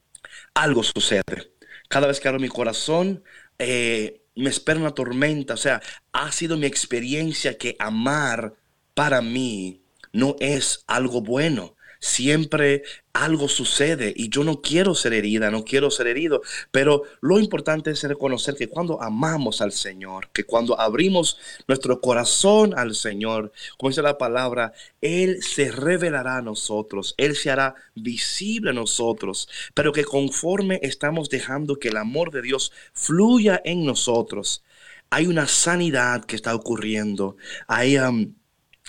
[0.55, 1.53] algo sucede.
[1.89, 3.25] Cada vez que abro mi corazón,
[3.59, 5.55] eh, me espera una tormenta.
[5.55, 5.83] O sea,
[6.13, 8.55] ha sido mi experiencia que amar
[8.95, 9.83] para mí
[10.13, 11.74] no es algo bueno
[12.05, 12.83] siempre
[13.15, 17.91] algo sucede y yo no quiero ser herida, no quiero ser herido, pero lo importante
[17.91, 23.89] es reconocer que cuando amamos al Señor, que cuando abrimos nuestro corazón al Señor, como
[23.89, 29.93] dice la palabra, Él se revelará a nosotros, Él se hará visible a nosotros, pero
[29.93, 34.63] que conforme estamos dejando que el amor de Dios fluya en nosotros,
[35.09, 37.37] hay una sanidad que está ocurriendo,
[37.67, 37.97] hay...
[37.97, 38.35] Um,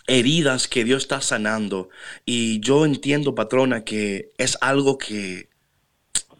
[0.08, 1.89] heridas que Dios está sanando.
[2.26, 5.49] Y yo entiendo, patrona, que es algo que,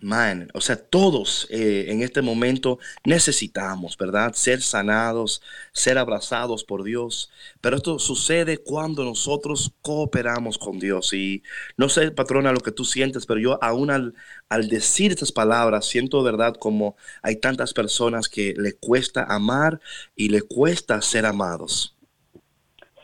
[0.02, 4.34] man, o sea, todos eh, en este momento necesitamos, ¿verdad?
[4.34, 5.42] Ser sanados,
[5.74, 7.32] ser abrazados por Dios.
[7.62, 11.14] Pero esto sucede cuando nosotros cooperamos con Dios.
[11.14, 11.44] Y
[11.78, 14.14] no sé, patrona, lo que tú sientes, pero yo aún al,
[14.50, 16.56] al decir estas palabras, siento, ¿verdad?
[16.60, 19.80] Como hay tantas personas que le cuesta amar
[20.16, 21.95] y le cuesta ser amados.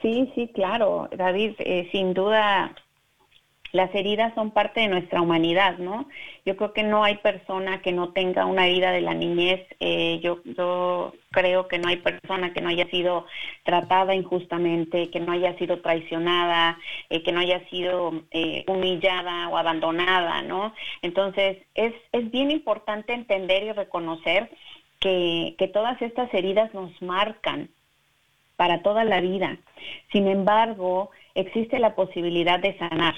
[0.02, 2.76] Sí, sí, claro, David, eh, sin duda
[3.72, 6.10] las heridas son parte de nuestra humanidad, ¿no?
[6.46, 9.66] Yo creo que no hay persona que no tenga una herida de la niñez.
[9.80, 13.26] Eh, yo, yo creo que no hay persona que no haya sido
[13.64, 16.80] tratada injustamente, que no haya sido traicionada,
[17.10, 18.12] eh, que no haya sido
[18.68, 20.74] humillada o abandonada, ¿no?
[21.02, 24.50] Entonces, es, es bien importante entender y reconocer
[25.00, 27.70] que, que todas estas heridas nos marcan,
[28.62, 29.58] para toda la vida.
[30.12, 33.16] Sin embargo, existe la posibilidad de sanar.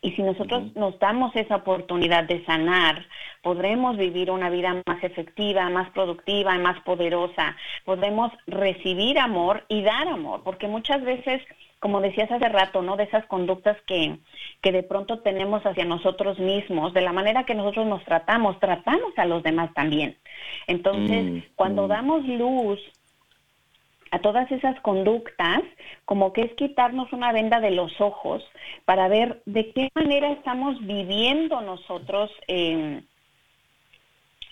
[0.00, 3.04] Y si nosotros nos damos esa oportunidad de sanar,
[3.42, 7.58] podremos vivir una vida más efectiva, más productiva, más poderosa.
[7.84, 11.42] Podemos recibir amor y dar amor, porque muchas veces,
[11.78, 12.96] como decías hace rato, ¿no?
[12.96, 14.16] De esas conductas que,
[14.62, 19.12] que de pronto tenemos hacia nosotros mismos, de la manera que nosotros nos tratamos, tratamos
[19.18, 20.16] a los demás también.
[20.66, 21.88] Entonces, mm, cuando mm.
[21.88, 22.80] damos luz
[24.12, 25.62] a todas esas conductas,
[26.04, 28.44] como que es quitarnos una venda de los ojos
[28.84, 33.02] para ver de qué manera estamos viviendo nosotros eh,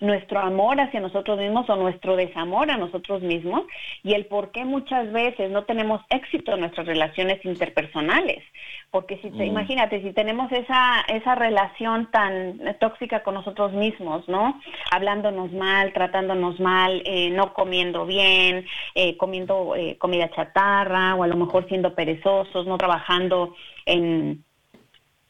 [0.01, 3.65] nuestro amor hacia nosotros mismos o nuestro desamor a nosotros mismos
[4.03, 8.43] y el por qué muchas veces no tenemos éxito en nuestras relaciones interpersonales.
[8.91, 9.49] Porque si te, mm.
[9.49, 14.61] imagínate, si tenemos esa, esa relación tan tóxica con nosotros mismos, ¿no?
[14.91, 21.29] Hablándonos mal, tratándonos mal, eh, no comiendo bien, eh, comiendo eh, comida chatarra o a
[21.29, 23.55] lo mejor siendo perezosos, no trabajando
[23.87, 24.45] en,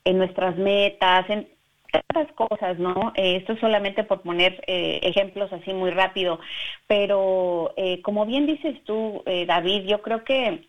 [0.05, 1.49] en nuestras metas, en,
[1.91, 3.13] tantas cosas, ¿no?
[3.17, 6.41] Eh, esto es solamente por poner eh, ejemplos así muy rápido,
[6.87, 10.69] pero eh, como bien dices tú, David, yo creo que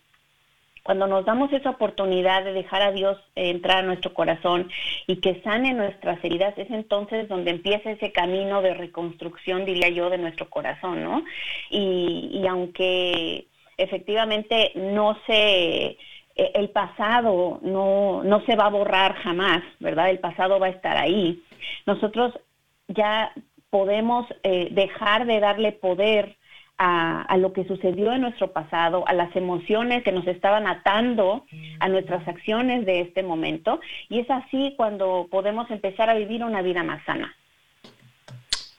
[0.84, 4.70] cuando nos damos esa oportunidad de dejar a Dios entrar a nuestro corazón
[5.06, 10.10] y que sane nuestras heridas, es entonces donde empieza ese camino de reconstrucción, diría yo,
[10.10, 11.24] de nuestro corazón, ¿no?
[11.70, 13.46] Y, y aunque
[13.78, 15.98] efectivamente no se eh,
[16.36, 20.10] el pasado no, no se va a borrar jamás, ¿verdad?
[20.10, 21.44] El pasado va a estar ahí.
[21.86, 22.34] Nosotros
[22.88, 23.34] ya
[23.70, 26.38] podemos eh, dejar de darle poder
[26.84, 31.46] a, lo que sucedió en nuestro pasado, a las emociones que nos estaban atando
[31.80, 33.80] a nuestras acciones de este momento.
[34.10, 37.36] Y es así cuando podemos empezar a vivir una vida más sana.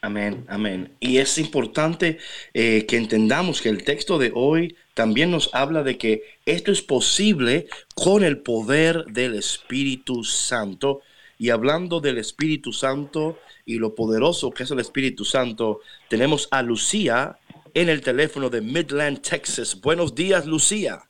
[0.00, 0.90] Amén, amén.
[0.98, 2.18] Y es importante
[2.54, 6.82] eh, que entendamos que el texto de hoy también nos habla de que esto es
[6.82, 11.00] posible con el poder del Espíritu Santo.
[11.38, 16.62] Y hablando del Espíritu Santo y lo poderoso que es el Espíritu Santo, tenemos a
[16.62, 17.38] Lucía
[17.74, 19.80] en el teléfono de Midland, Texas.
[19.80, 21.00] Buenos días, Lucía.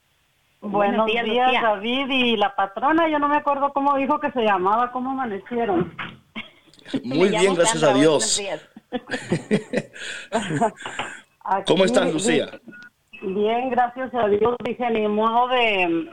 [0.60, 2.08] Buenos, días, David.
[2.08, 5.92] Y la patrona, yo no me acuerdo cómo dijo que se llamaba, cómo amanecieron.
[7.02, 8.40] Muy bien, gracias a Dios.
[11.66, 12.60] ¿Cómo estás, Lucía?
[13.22, 14.56] Bien, gracias a Dios.
[14.64, 16.10] Dije, ni modo de,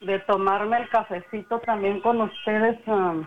[0.00, 2.78] de tomarme el cafecito también con ustedes.
[2.86, 3.26] Um,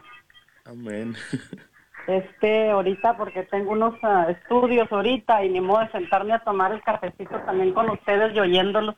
[0.65, 1.15] Amén.
[2.07, 6.71] este ahorita porque tengo unos ah, estudios ahorita y ni modo de sentarme a tomar
[6.71, 8.95] el cafecito también con ustedes y oyéndolos.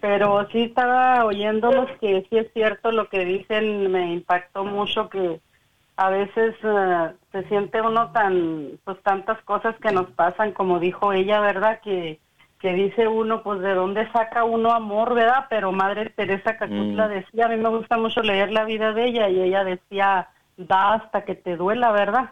[0.00, 5.40] Pero sí estaba oyéndolos que sí es cierto lo que dicen, me impactó mucho que
[5.96, 11.12] a veces ah, se siente uno tan, pues tantas cosas que nos pasan, como dijo
[11.12, 11.80] ella, ¿verdad?
[11.80, 12.20] Que,
[12.64, 15.48] que dice uno, pues de dónde saca uno amor, ¿verdad?
[15.50, 17.10] Pero Madre Teresa Cacutla mm.
[17.10, 20.94] decía, a mí me gusta mucho leer la vida de ella y ella decía, da
[20.94, 22.30] hasta que te duela, ¿verdad?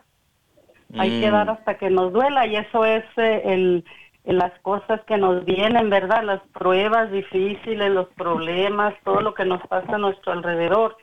[0.96, 1.50] Hay que dar mm.
[1.50, 3.84] hasta que nos duela y eso es eh, el,
[4.24, 6.22] las cosas que nos vienen, ¿verdad?
[6.22, 10.96] Las pruebas difíciles, los problemas, todo lo que nos pasa a nuestro alrededor.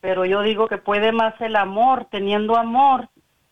[0.00, 3.08] Pero yo digo que puede más el amor, teniendo amor,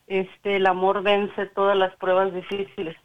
[0.09, 2.97] este, el amor vence todas las pruebas difíciles.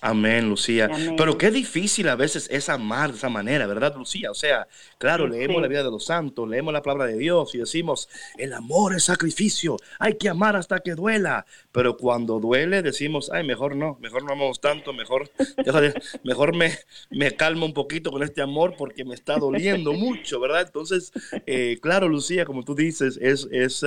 [0.00, 0.90] Amén, Lucía.
[1.16, 4.30] Pero qué difícil a veces es amar de esa manera, ¿verdad, Lucía?
[4.30, 4.68] O sea,
[4.98, 8.52] claro, leemos la vida de los santos, leemos la palabra de Dios y decimos, el
[8.52, 11.46] amor es sacrificio, hay que amar hasta que duela.
[11.72, 15.30] Pero cuando duele decimos, ay, mejor no, mejor no amamos tanto, mejor,
[16.22, 16.76] mejor me,
[17.08, 20.62] me calmo un poquito con este amor porque me está doliendo mucho, ¿verdad?
[20.66, 21.12] Entonces,
[21.46, 23.48] eh, claro, Lucía, como tú dices, es...
[23.50, 23.82] es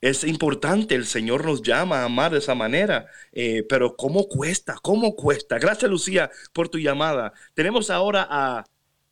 [0.00, 4.76] es importante, el Señor nos llama a amar de esa manera, eh, pero ¿cómo cuesta?
[4.82, 5.58] ¿Cómo cuesta?
[5.58, 7.32] Gracias Lucía por tu llamada.
[7.54, 8.64] Tenemos ahora a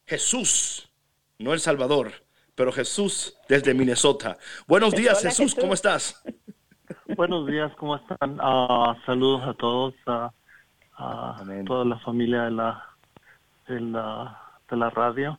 [0.06, 0.92] Jesús,
[1.38, 2.12] no el Salvador,
[2.54, 4.36] pero Jesús desde Minnesota.
[4.66, 6.22] Buenos días Jesús, ¿cómo estás?
[7.16, 8.38] Buenos días, ¿cómo están?
[8.40, 10.30] Ah, saludos a todos, a,
[11.66, 12.84] toda la familia de la,
[13.68, 13.80] de
[14.76, 15.38] la, radio.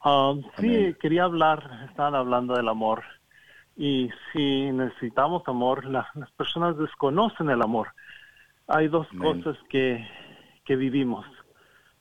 [0.00, 3.02] Ah, sí, quería hablar, estaban hablando del amor
[3.76, 6.06] y si necesitamos amor, las
[6.36, 7.88] personas desconocen el amor.
[8.68, 10.06] Hay dos cosas que,
[10.64, 11.26] que vivimos.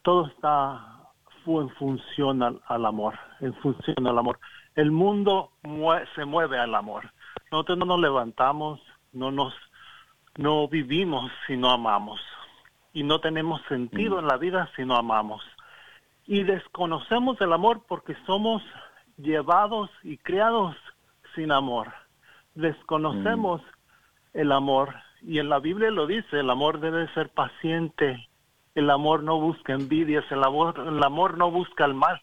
[0.02, 0.94] Todo está
[1.46, 4.40] en función al, amor, en función al amor.
[4.76, 5.52] El mundo
[6.16, 7.12] se mueve al amor.
[7.52, 8.80] Nosotros no nos levantamos,
[9.12, 9.54] no nos
[10.36, 12.20] no vivimos si no amamos
[12.92, 14.20] y no tenemos sentido mm.
[14.20, 15.44] en la vida si no amamos.
[16.26, 18.64] Y desconocemos el amor porque somos
[19.18, 20.76] llevados y criados
[21.36, 21.94] sin amor.
[22.56, 24.40] Desconocemos mm.
[24.40, 28.28] el amor y en la Biblia lo dice, el amor debe ser paciente,
[28.76, 32.22] el amor no busca envidias, el amor, el amor no busca el mal.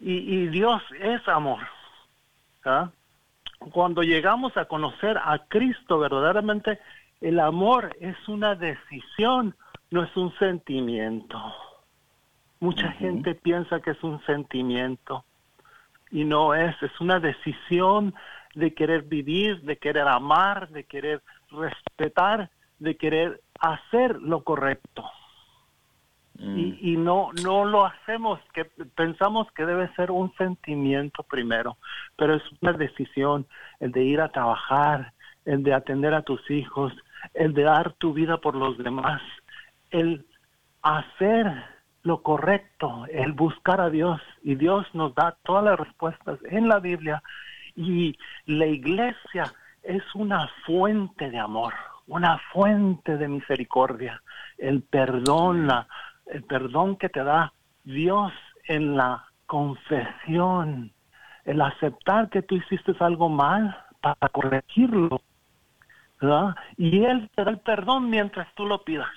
[0.00, 1.60] Y, Dios es amor.
[2.64, 2.90] ¿ah?
[3.72, 6.78] Cuando llegamos a conocer a Cristo verdaderamente,
[7.20, 9.56] el amor es una decisión,
[9.90, 11.40] no es un sentimiento.
[12.60, 15.24] Mucha gente piensa que es un sentimiento
[16.14, 18.14] y no es, es una decisión
[18.54, 25.04] de querer vivir, de querer amar, de querer respetar, de querer hacer lo correcto.
[26.38, 26.56] Mm.
[26.56, 31.78] Y, no, no lo hacemos, que pensamos que debe ser un sentimiento primero,
[32.16, 33.44] pero es una decisión,
[33.80, 36.92] el de ir a trabajar, el de atender a tus hijos,
[37.34, 39.20] el de dar tu vida por los demás,
[39.90, 40.24] el
[40.80, 41.73] hacer
[42.04, 44.20] lo correcto, el buscar a Dios.
[44.42, 47.22] Y Dios nos da todas las respuestas en la Biblia.
[47.74, 49.52] Y la iglesia
[49.82, 51.74] es una fuente de amor,
[52.06, 54.22] una fuente de misericordia.
[54.58, 55.68] El perdón,
[56.26, 57.52] el perdón que te da
[57.82, 58.32] Dios
[58.68, 60.92] en la confesión,
[61.44, 65.20] el aceptar que tú hiciste algo mal para corregirlo.
[66.76, 69.10] Y Él te da el perdón mientras tú lo pidas.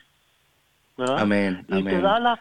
[0.97, 1.65] Amén.
[1.67, 2.39] Y te da la,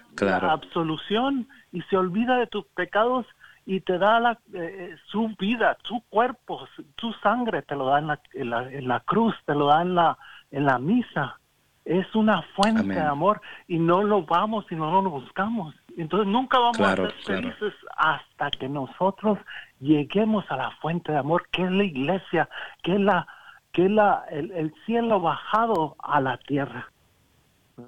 [0.51, 3.27] absolución y se olvida de tus pecados
[3.67, 6.67] y te da la, eh, eh, su vida, su cuerpo,
[6.99, 10.17] su, sangre, te lo da en la, en la, cruz, te lo da en la,
[10.51, 11.39] en la misa.
[11.85, 15.75] Es una fuente de amor y no lo vamos y no lo buscamos.
[15.97, 19.39] Entonces nunca vamos a ser felices hasta que nosotros
[19.81, 22.49] lleguemos a la fuente de amor, que es la iglesia,
[22.83, 23.27] que es la
[23.73, 26.91] que es la, el cielo bajado a la tierra.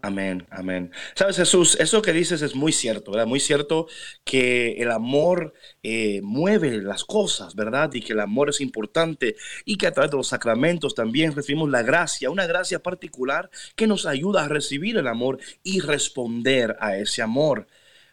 [0.03, 0.93] Amén, amén.
[1.14, 3.26] Sabes, Jesús, eso que dices es muy cierto, ¿verdad?
[3.26, 3.86] Muy cierto
[4.22, 7.91] que el amor eh, mueve las cosas, ¿verdad?
[7.95, 9.34] Y que el amor es importante
[9.64, 13.86] y que a través de los sacramentos también recibimos la gracia, una gracia particular que
[13.86, 17.66] nos ayuda a recibir el amor y responder a ese amor.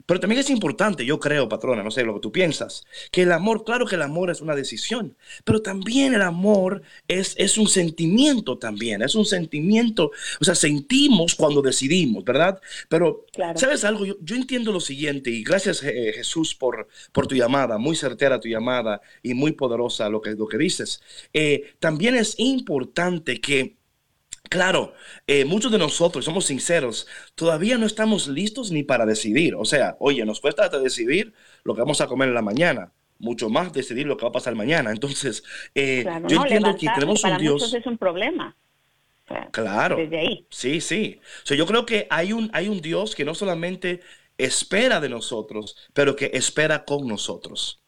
[0.06, 3.32] Pero también es importante, yo creo, patrona, no sé lo que tú piensas, que el
[3.32, 7.68] amor, claro que el amor es una decisión, pero también el amor es, es un
[7.68, 12.62] sentimiento también, es un sentimiento, o sea, sentimos cuando decidimos, ¿verdad?
[12.90, 13.26] Pero,
[13.56, 14.06] ¿sabes algo?
[14.06, 18.48] Yo, entiendo lo siguiente, y gracias eh, Jesús por, por tu llamada, muy certera tu
[18.48, 21.02] llamada y muy poderosa lo que, lo que dices.
[21.34, 23.78] Eh, también es importante que
[24.50, 24.94] Claro,
[25.28, 29.56] eh, muchos de nosotros, somos sinceros, todavía no estamos listos ni para decidir.
[29.56, 31.34] O sea, oye, nos cuesta decidir
[31.64, 34.34] lo que vamos a comer en la mañana, mucho más decidir lo que va a
[34.34, 34.92] pasar mañana.
[34.92, 35.44] Entonces,
[35.74, 37.62] eh, yo entiendo que tenemos un Dios.
[37.62, 38.56] Muchos es un problema.
[39.52, 39.98] claro.
[39.98, 40.46] Desde ahí.
[40.50, 41.20] Sí, sí.
[41.44, 44.02] O sea, yo creo que hay un, hay un Dios que no solamente
[44.38, 47.82] espera de nosotros, pero que espera con nosotros.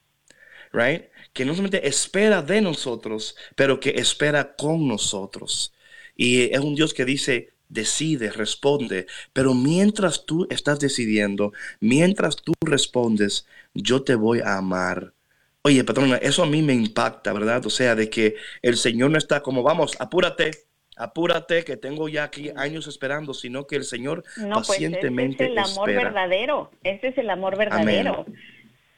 [0.73, 1.05] Right?
[1.33, 5.73] Que no solamente espera de nosotros, pero que espera con nosotros.
[6.17, 12.53] Y es un Dios que dice, decide, responde, pero mientras tú estás decidiendo, mientras tú
[12.61, 15.13] respondes, yo te voy a amar.
[15.61, 17.65] Oye, patrona, eso a mí me impacta, ¿verdad?
[17.65, 20.51] O sea, de que el Señor no está como, vamos, apúrate,
[20.95, 25.67] apúrate, que tengo ya aquí años esperando, sino que el Señor pacientemente pues ese es
[25.67, 28.25] el amor verdadero, ese es el amor verdadero.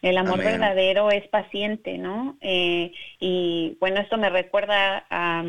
[0.01, 2.38] El amor verdadero es paciente, ¿no?
[2.39, 5.43] Eh, y bueno, esto me recuerda a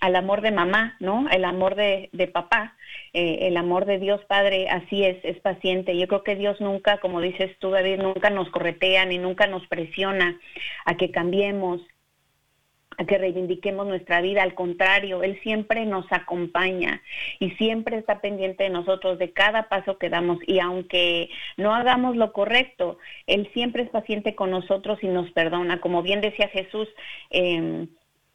[0.00, 1.28] al amor de mamá, ¿no?
[1.30, 2.74] El amor de, de papá,
[3.12, 5.96] eh, el amor de Dios Padre, así es, es paciente.
[5.96, 9.66] Yo creo que Dios nunca, como dices tú, David, nunca nos corretea ni nunca nos
[9.66, 10.40] presiona
[10.86, 11.82] a que cambiemos,
[12.96, 14.42] a que reivindiquemos nuestra vida.
[14.42, 17.02] Al contrario, Él siempre nos acompaña
[17.38, 20.38] y siempre está pendiente de nosotros, de cada paso que damos.
[20.46, 21.28] Y aunque
[21.58, 25.78] no hagamos lo correcto, Él siempre es paciente con nosotros y nos perdona.
[25.80, 26.88] Como bien decía Jesús,
[27.30, 27.86] eh,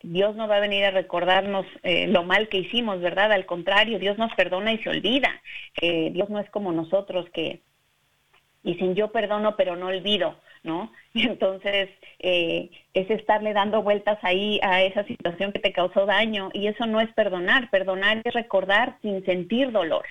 [0.03, 3.31] Dios no va a venir a recordarnos eh, lo mal que hicimos, ¿verdad?
[3.31, 5.41] Al contrario, Dios nos perdona y se olvida.
[5.81, 7.61] Eh, Dios no es como nosotros que
[8.63, 10.91] dicen yo perdono pero no olvido, ¿no?
[11.13, 11.89] Y entonces
[12.19, 16.85] eh, es estarle dando vueltas ahí a esa situación que te causó daño y eso
[16.85, 17.69] no es perdonar.
[17.69, 20.05] Perdonar es recordar sin sentir dolor.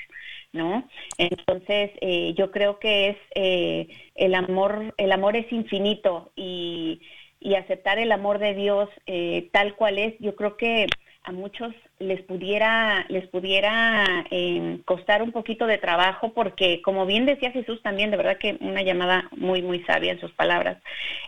[0.52, 0.88] ¿no?
[1.18, 1.90] Entonces,
[2.36, 7.00] yo creo que es el amor, el amor es infinito y
[7.44, 10.86] y aceptar el amor de Dios eh, tal cual es, yo creo que
[11.24, 17.26] a muchos les pudiera les pudiera eh, costar un poquito de trabajo porque como bien
[17.26, 20.82] decía Jesús también de verdad que una llamada muy muy sabia en sus palabras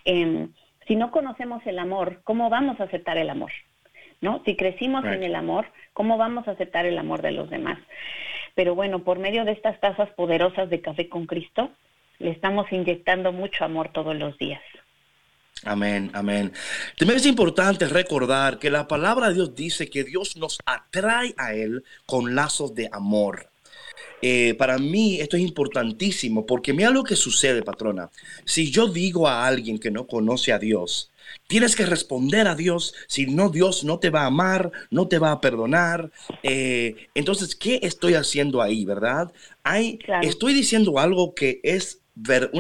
[0.07, 0.53] em,
[0.89, 3.53] si no conocemos el amor cómo vamos a aceptar el amor
[4.23, 7.79] no si crecimos en el amor cómo vamos a aceptar el amor de los demás
[8.55, 11.71] pero bueno por medio de estas tazas poderosas de café con Cristo
[12.19, 14.63] le estamos inyectando mucho amor todos los días
[15.67, 16.53] Amén, amén.
[16.97, 21.55] También es importante recordar que la palabra de Dios dice que Dios nos atrae a
[21.55, 23.51] Él con lazos de amor.
[24.23, 28.11] Eh, para mí esto es importantísimo porque mira lo que sucede, patrona.
[28.45, 31.11] Si yo digo a alguien que no conoce a Dios,
[31.49, 35.19] tienes que responder a Dios, si no, Dios no te va a amar, no te
[35.19, 36.11] va a perdonar.
[36.43, 39.33] Eh, entonces, ¿qué estoy haciendo ahí, verdad?
[39.63, 42.01] Hay, Estoy diciendo algo que es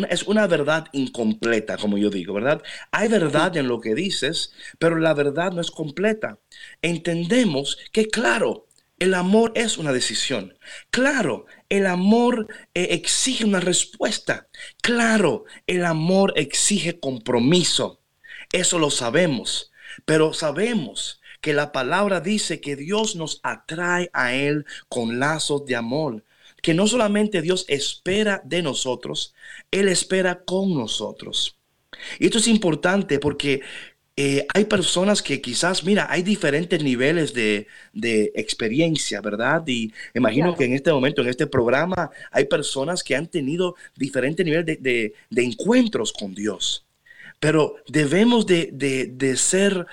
[0.08, 2.62] es una verdad incompleta, como yo digo, ¿verdad?
[2.90, 6.38] Hay verdad en lo que dices, pero la verdad no es completa.
[6.82, 8.66] Entendemos que, claro,
[8.98, 10.56] el amor es una decisión.
[10.90, 14.48] Claro, el amor eh, exige una respuesta.
[14.82, 18.00] Claro, el amor exige compromiso.
[18.52, 19.72] Eso lo sabemos,
[20.04, 25.76] pero sabemos que la palabra dice que Dios nos atrae a Él con lazos de
[25.76, 26.24] amor
[26.62, 29.34] que no solamente Dios espera de nosotros,
[29.70, 31.56] Él espera con nosotros.
[32.18, 33.62] Y esto es importante porque
[34.18, 37.66] eh, hay personas que quizás, mira, hay diferentes niveles de,
[38.34, 39.62] experiencia, ¿verdad?
[39.66, 44.44] Y imagino que en este momento, en este programa, hay personas que han tenido diferentes
[44.44, 46.86] niveles de, encuentros con Dios.
[47.40, 49.86] Pero debemos de, ser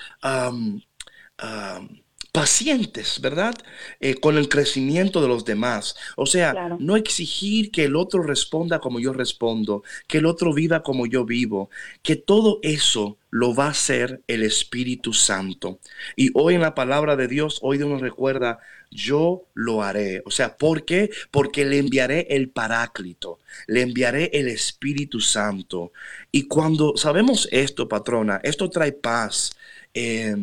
[2.33, 3.53] pacientes, ¿verdad?
[3.99, 5.95] Eh, con el crecimiento de los demás.
[6.17, 10.81] O sea, no exigir que el otro responda como yo respondo, que el otro viva
[10.81, 11.69] como yo vivo,
[12.01, 15.79] que todo eso lo va a hacer el Espíritu Santo.
[16.15, 18.57] Y hoy en la palabra de Dios, hoy Dios nos recuerda,
[18.89, 20.23] yo lo haré.
[20.25, 21.11] O sea, ¿por qué?
[21.29, 25.91] Porque le enviaré el Paráclito, le enviaré el Espíritu Santo.
[26.31, 29.51] Y cuando sabemos esto, patrona, esto trae paz.
[29.93, 30.35] Eh,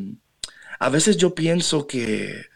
[0.80, 2.46] a veces yo pienso que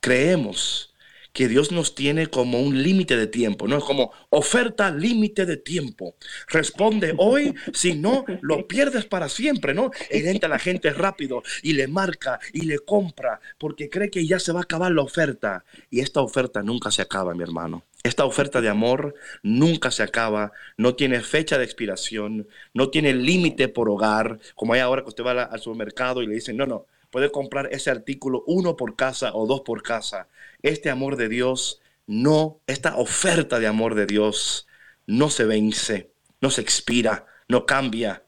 [0.00, 0.94] creemos
[1.32, 3.78] que Dios nos tiene como un límite de tiempo, ¿no?
[3.78, 6.14] Es como oferta límite de tiempo.
[6.46, 9.90] Responde hoy, si no, lo pierdes para siempre, ¿no?
[10.12, 14.38] Y entra la gente rápido y le marca y le compra porque cree que ya
[14.38, 15.64] se va a acabar la oferta.
[15.90, 17.82] Y esta oferta nunca se acaba, mi hermano.
[18.04, 23.66] Esta oferta de amor nunca se acaba, no tiene fecha de expiración, no tiene límite
[23.68, 26.86] por hogar, como hay ahora que usted va al supermercado y le dicen, no, no,
[27.14, 30.26] puede comprar ese artículo uno por casa o dos por casa.
[30.62, 34.66] Este amor de Dios no, esta oferta de amor de Dios
[35.06, 36.10] no se vence,
[36.40, 38.24] no se expira, no cambia,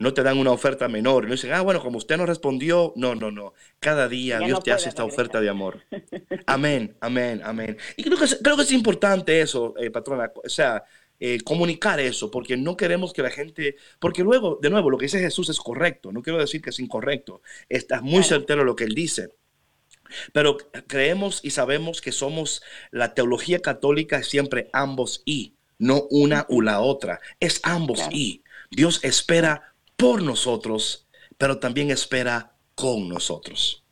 [0.00, 1.26] no te dan una oferta menor.
[1.26, 3.54] No dicen, ah, bueno, como usted no respondió, no, no, no.
[3.78, 5.82] Cada día Dios te hace esta oferta de amor.
[6.46, 7.78] Amén, amén, amén.
[7.96, 10.82] Y creo que, creo que es importante eso, eh, patrona, o sea,
[11.20, 15.06] eh, comunicar eso, porque no queremos que la gente, porque luego, de nuevo, lo que
[15.06, 18.84] dice Jesús es correcto, no quiero decir que es incorrecto, está muy certero lo que
[18.84, 19.28] él dice.
[20.32, 20.56] Pero
[20.86, 26.60] creemos y sabemos que somos, la teología católica es siempre ambos y, no una u
[26.60, 28.42] la otra, es ambos y.
[28.70, 31.06] Dios espera por nosotros,
[31.38, 33.83] pero también espera con nosotros.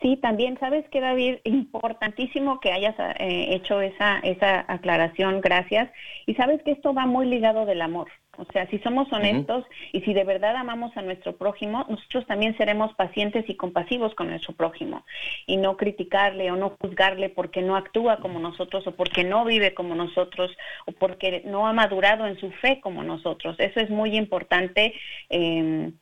[0.00, 5.90] Sí, también sabes que David, importantísimo que hayas eh, hecho esa, esa aclaración, gracias.
[6.26, 8.08] Y sabes que esto va muy ligado del amor.
[8.38, 12.56] O sea, si somos honestos y si de verdad amamos a nuestro prójimo, nosotros también
[12.56, 15.04] seremos pacientes y compasivos con nuestro prójimo
[15.46, 19.74] y no criticarle o no juzgarle porque no actúa como nosotros o porque no vive
[19.74, 23.56] como nosotros o porque no ha madurado en su fe como nosotros.
[23.58, 24.94] Eso es muy importante
[25.28, 25.92] em,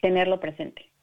[0.00, 0.93] tenerlo presente.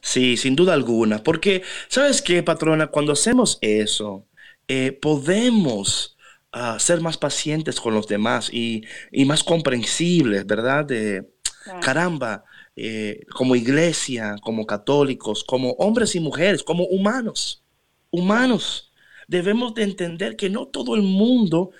[0.00, 4.26] Sí, sin duda alguna, porque sabes qué, patrona, cuando hacemos eso,
[4.68, 6.16] eh, podemos
[6.52, 8.84] a ser más pacientes con los demás y,
[9.26, 10.84] más comprensibles, ¿verdad?
[10.84, 11.32] De,
[11.80, 12.44] Caramba,
[12.76, 17.64] eh, como iglesia, como católicos, como hombres y mujeres, como humanos,
[18.10, 18.92] humanos,
[19.28, 21.70] debemos de entender que no todo el mundo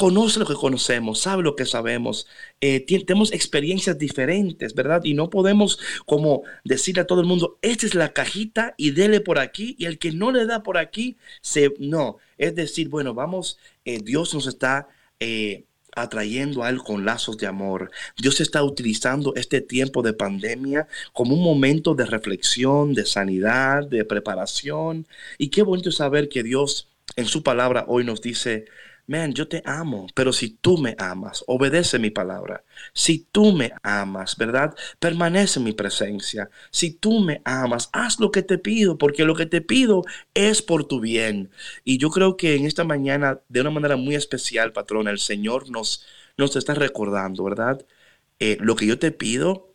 [0.00, 2.26] conoce lo que conocemos, sabe lo que sabemos,
[2.62, 5.02] eh, tenemos experiencias diferentes, ¿verdad?
[5.04, 9.20] Y no podemos como decirle a todo el mundo, esta es la cajita y dele
[9.20, 13.12] por aquí, y el que no le da por aquí, se, no, es decir, bueno,
[13.12, 14.88] vamos, eh, Dios nos está...
[15.20, 15.64] Eh,
[15.96, 17.90] atrayendo a Él con lazos de amor.
[18.16, 24.04] Dios está utilizando este tiempo de pandemia como un momento de reflexión, de sanidad, de
[24.04, 25.04] preparación.
[25.36, 26.86] Y qué bonito saber que Dios
[27.16, 28.66] en su palabra hoy nos dice,
[29.10, 32.64] man, yo te amo, pero si tú me amas, obedece mi palabra.
[32.94, 34.74] Si tú me amas, ¿verdad?
[35.00, 36.48] Permanece en mi presencia.
[36.70, 40.04] Si tú me amas, haz lo que te pido, porque lo que te pido
[40.34, 41.50] es por tu bien.
[41.84, 45.70] Y yo creo que en esta mañana, de una manera muy especial, patrona, el Señor
[45.70, 46.06] nos,
[46.36, 47.84] nos está recordando, ¿verdad?
[48.38, 49.74] Eh, lo que yo te pido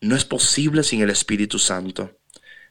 [0.00, 2.16] no es posible sin el Espíritu Santo.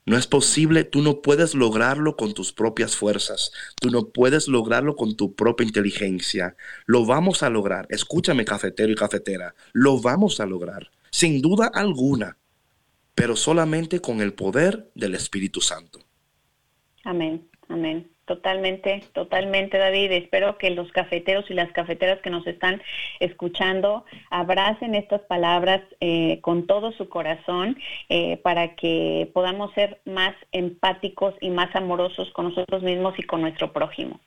[0.06, 4.96] No es posible, tú no puedes lograrlo con tus propias fuerzas, tú no puedes lograrlo
[4.96, 6.58] con tu propia inteligencia.
[6.86, 12.38] Lo vamos a lograr, escúchame cafetero y cafetera, lo vamos a lograr, sin duda alguna,
[13.16, 16.00] pero solamente con el poder del Espíritu Santo.
[17.06, 18.13] Amén, amén.
[18.26, 20.12] Totalmente, totalmente, David.
[20.14, 22.82] Espero que los cafeteros y las cafeteras que nos están
[23.20, 30.34] escuchando abracen estas palabras eh, con todo su corazón eh, para que podamos ser más
[30.54, 34.22] empáticos y más amorosos con nosotros mismos y con nuestro prójimo.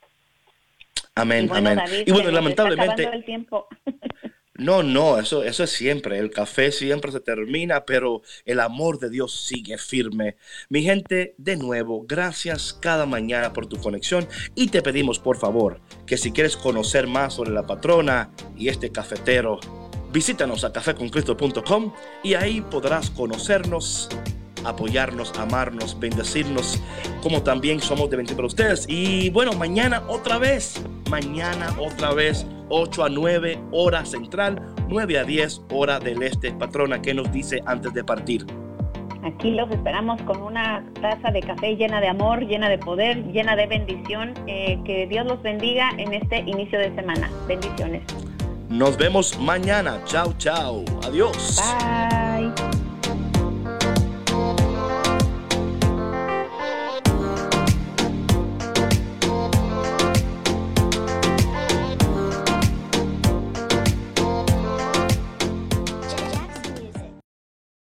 [1.15, 1.79] Amén, amén.
[2.05, 3.03] y bueno, lamentablemente.
[3.03, 3.67] El tiempo.
[4.57, 6.17] No, no, eso, eso es siempre.
[6.17, 10.37] El café siempre se termina, pero el amor de Dios sigue firme.
[10.69, 15.79] Mi gente, de nuevo, gracias cada mañana por tu conexión y te pedimos por favor
[16.05, 19.59] que si quieres conocer más sobre la patrona y este cafetero,
[20.11, 21.93] visítanos a cafeconcristo.com
[22.23, 24.09] y ahí podrás conocernos
[24.65, 26.81] apoyarnos, amarnos, bendecirnos,
[27.21, 28.85] como también somos de bendición para ustedes.
[28.87, 35.23] Y bueno, mañana otra vez, mañana otra vez, 8 a 9 hora central, 9 a
[35.23, 36.51] 10 hora del este.
[36.51, 38.45] Patrona, ¿qué nos dice antes de partir?
[39.23, 43.55] Aquí los esperamos con una taza de café llena de amor, llena de poder, llena
[43.55, 44.33] de bendición.
[44.47, 47.29] Eh, que Dios los bendiga en este inicio de semana.
[47.47, 48.03] Bendiciones.
[48.69, 50.01] Nos vemos mañana.
[50.05, 50.83] Chao, chao.
[51.03, 51.61] Adiós.
[51.79, 52.86] Bye.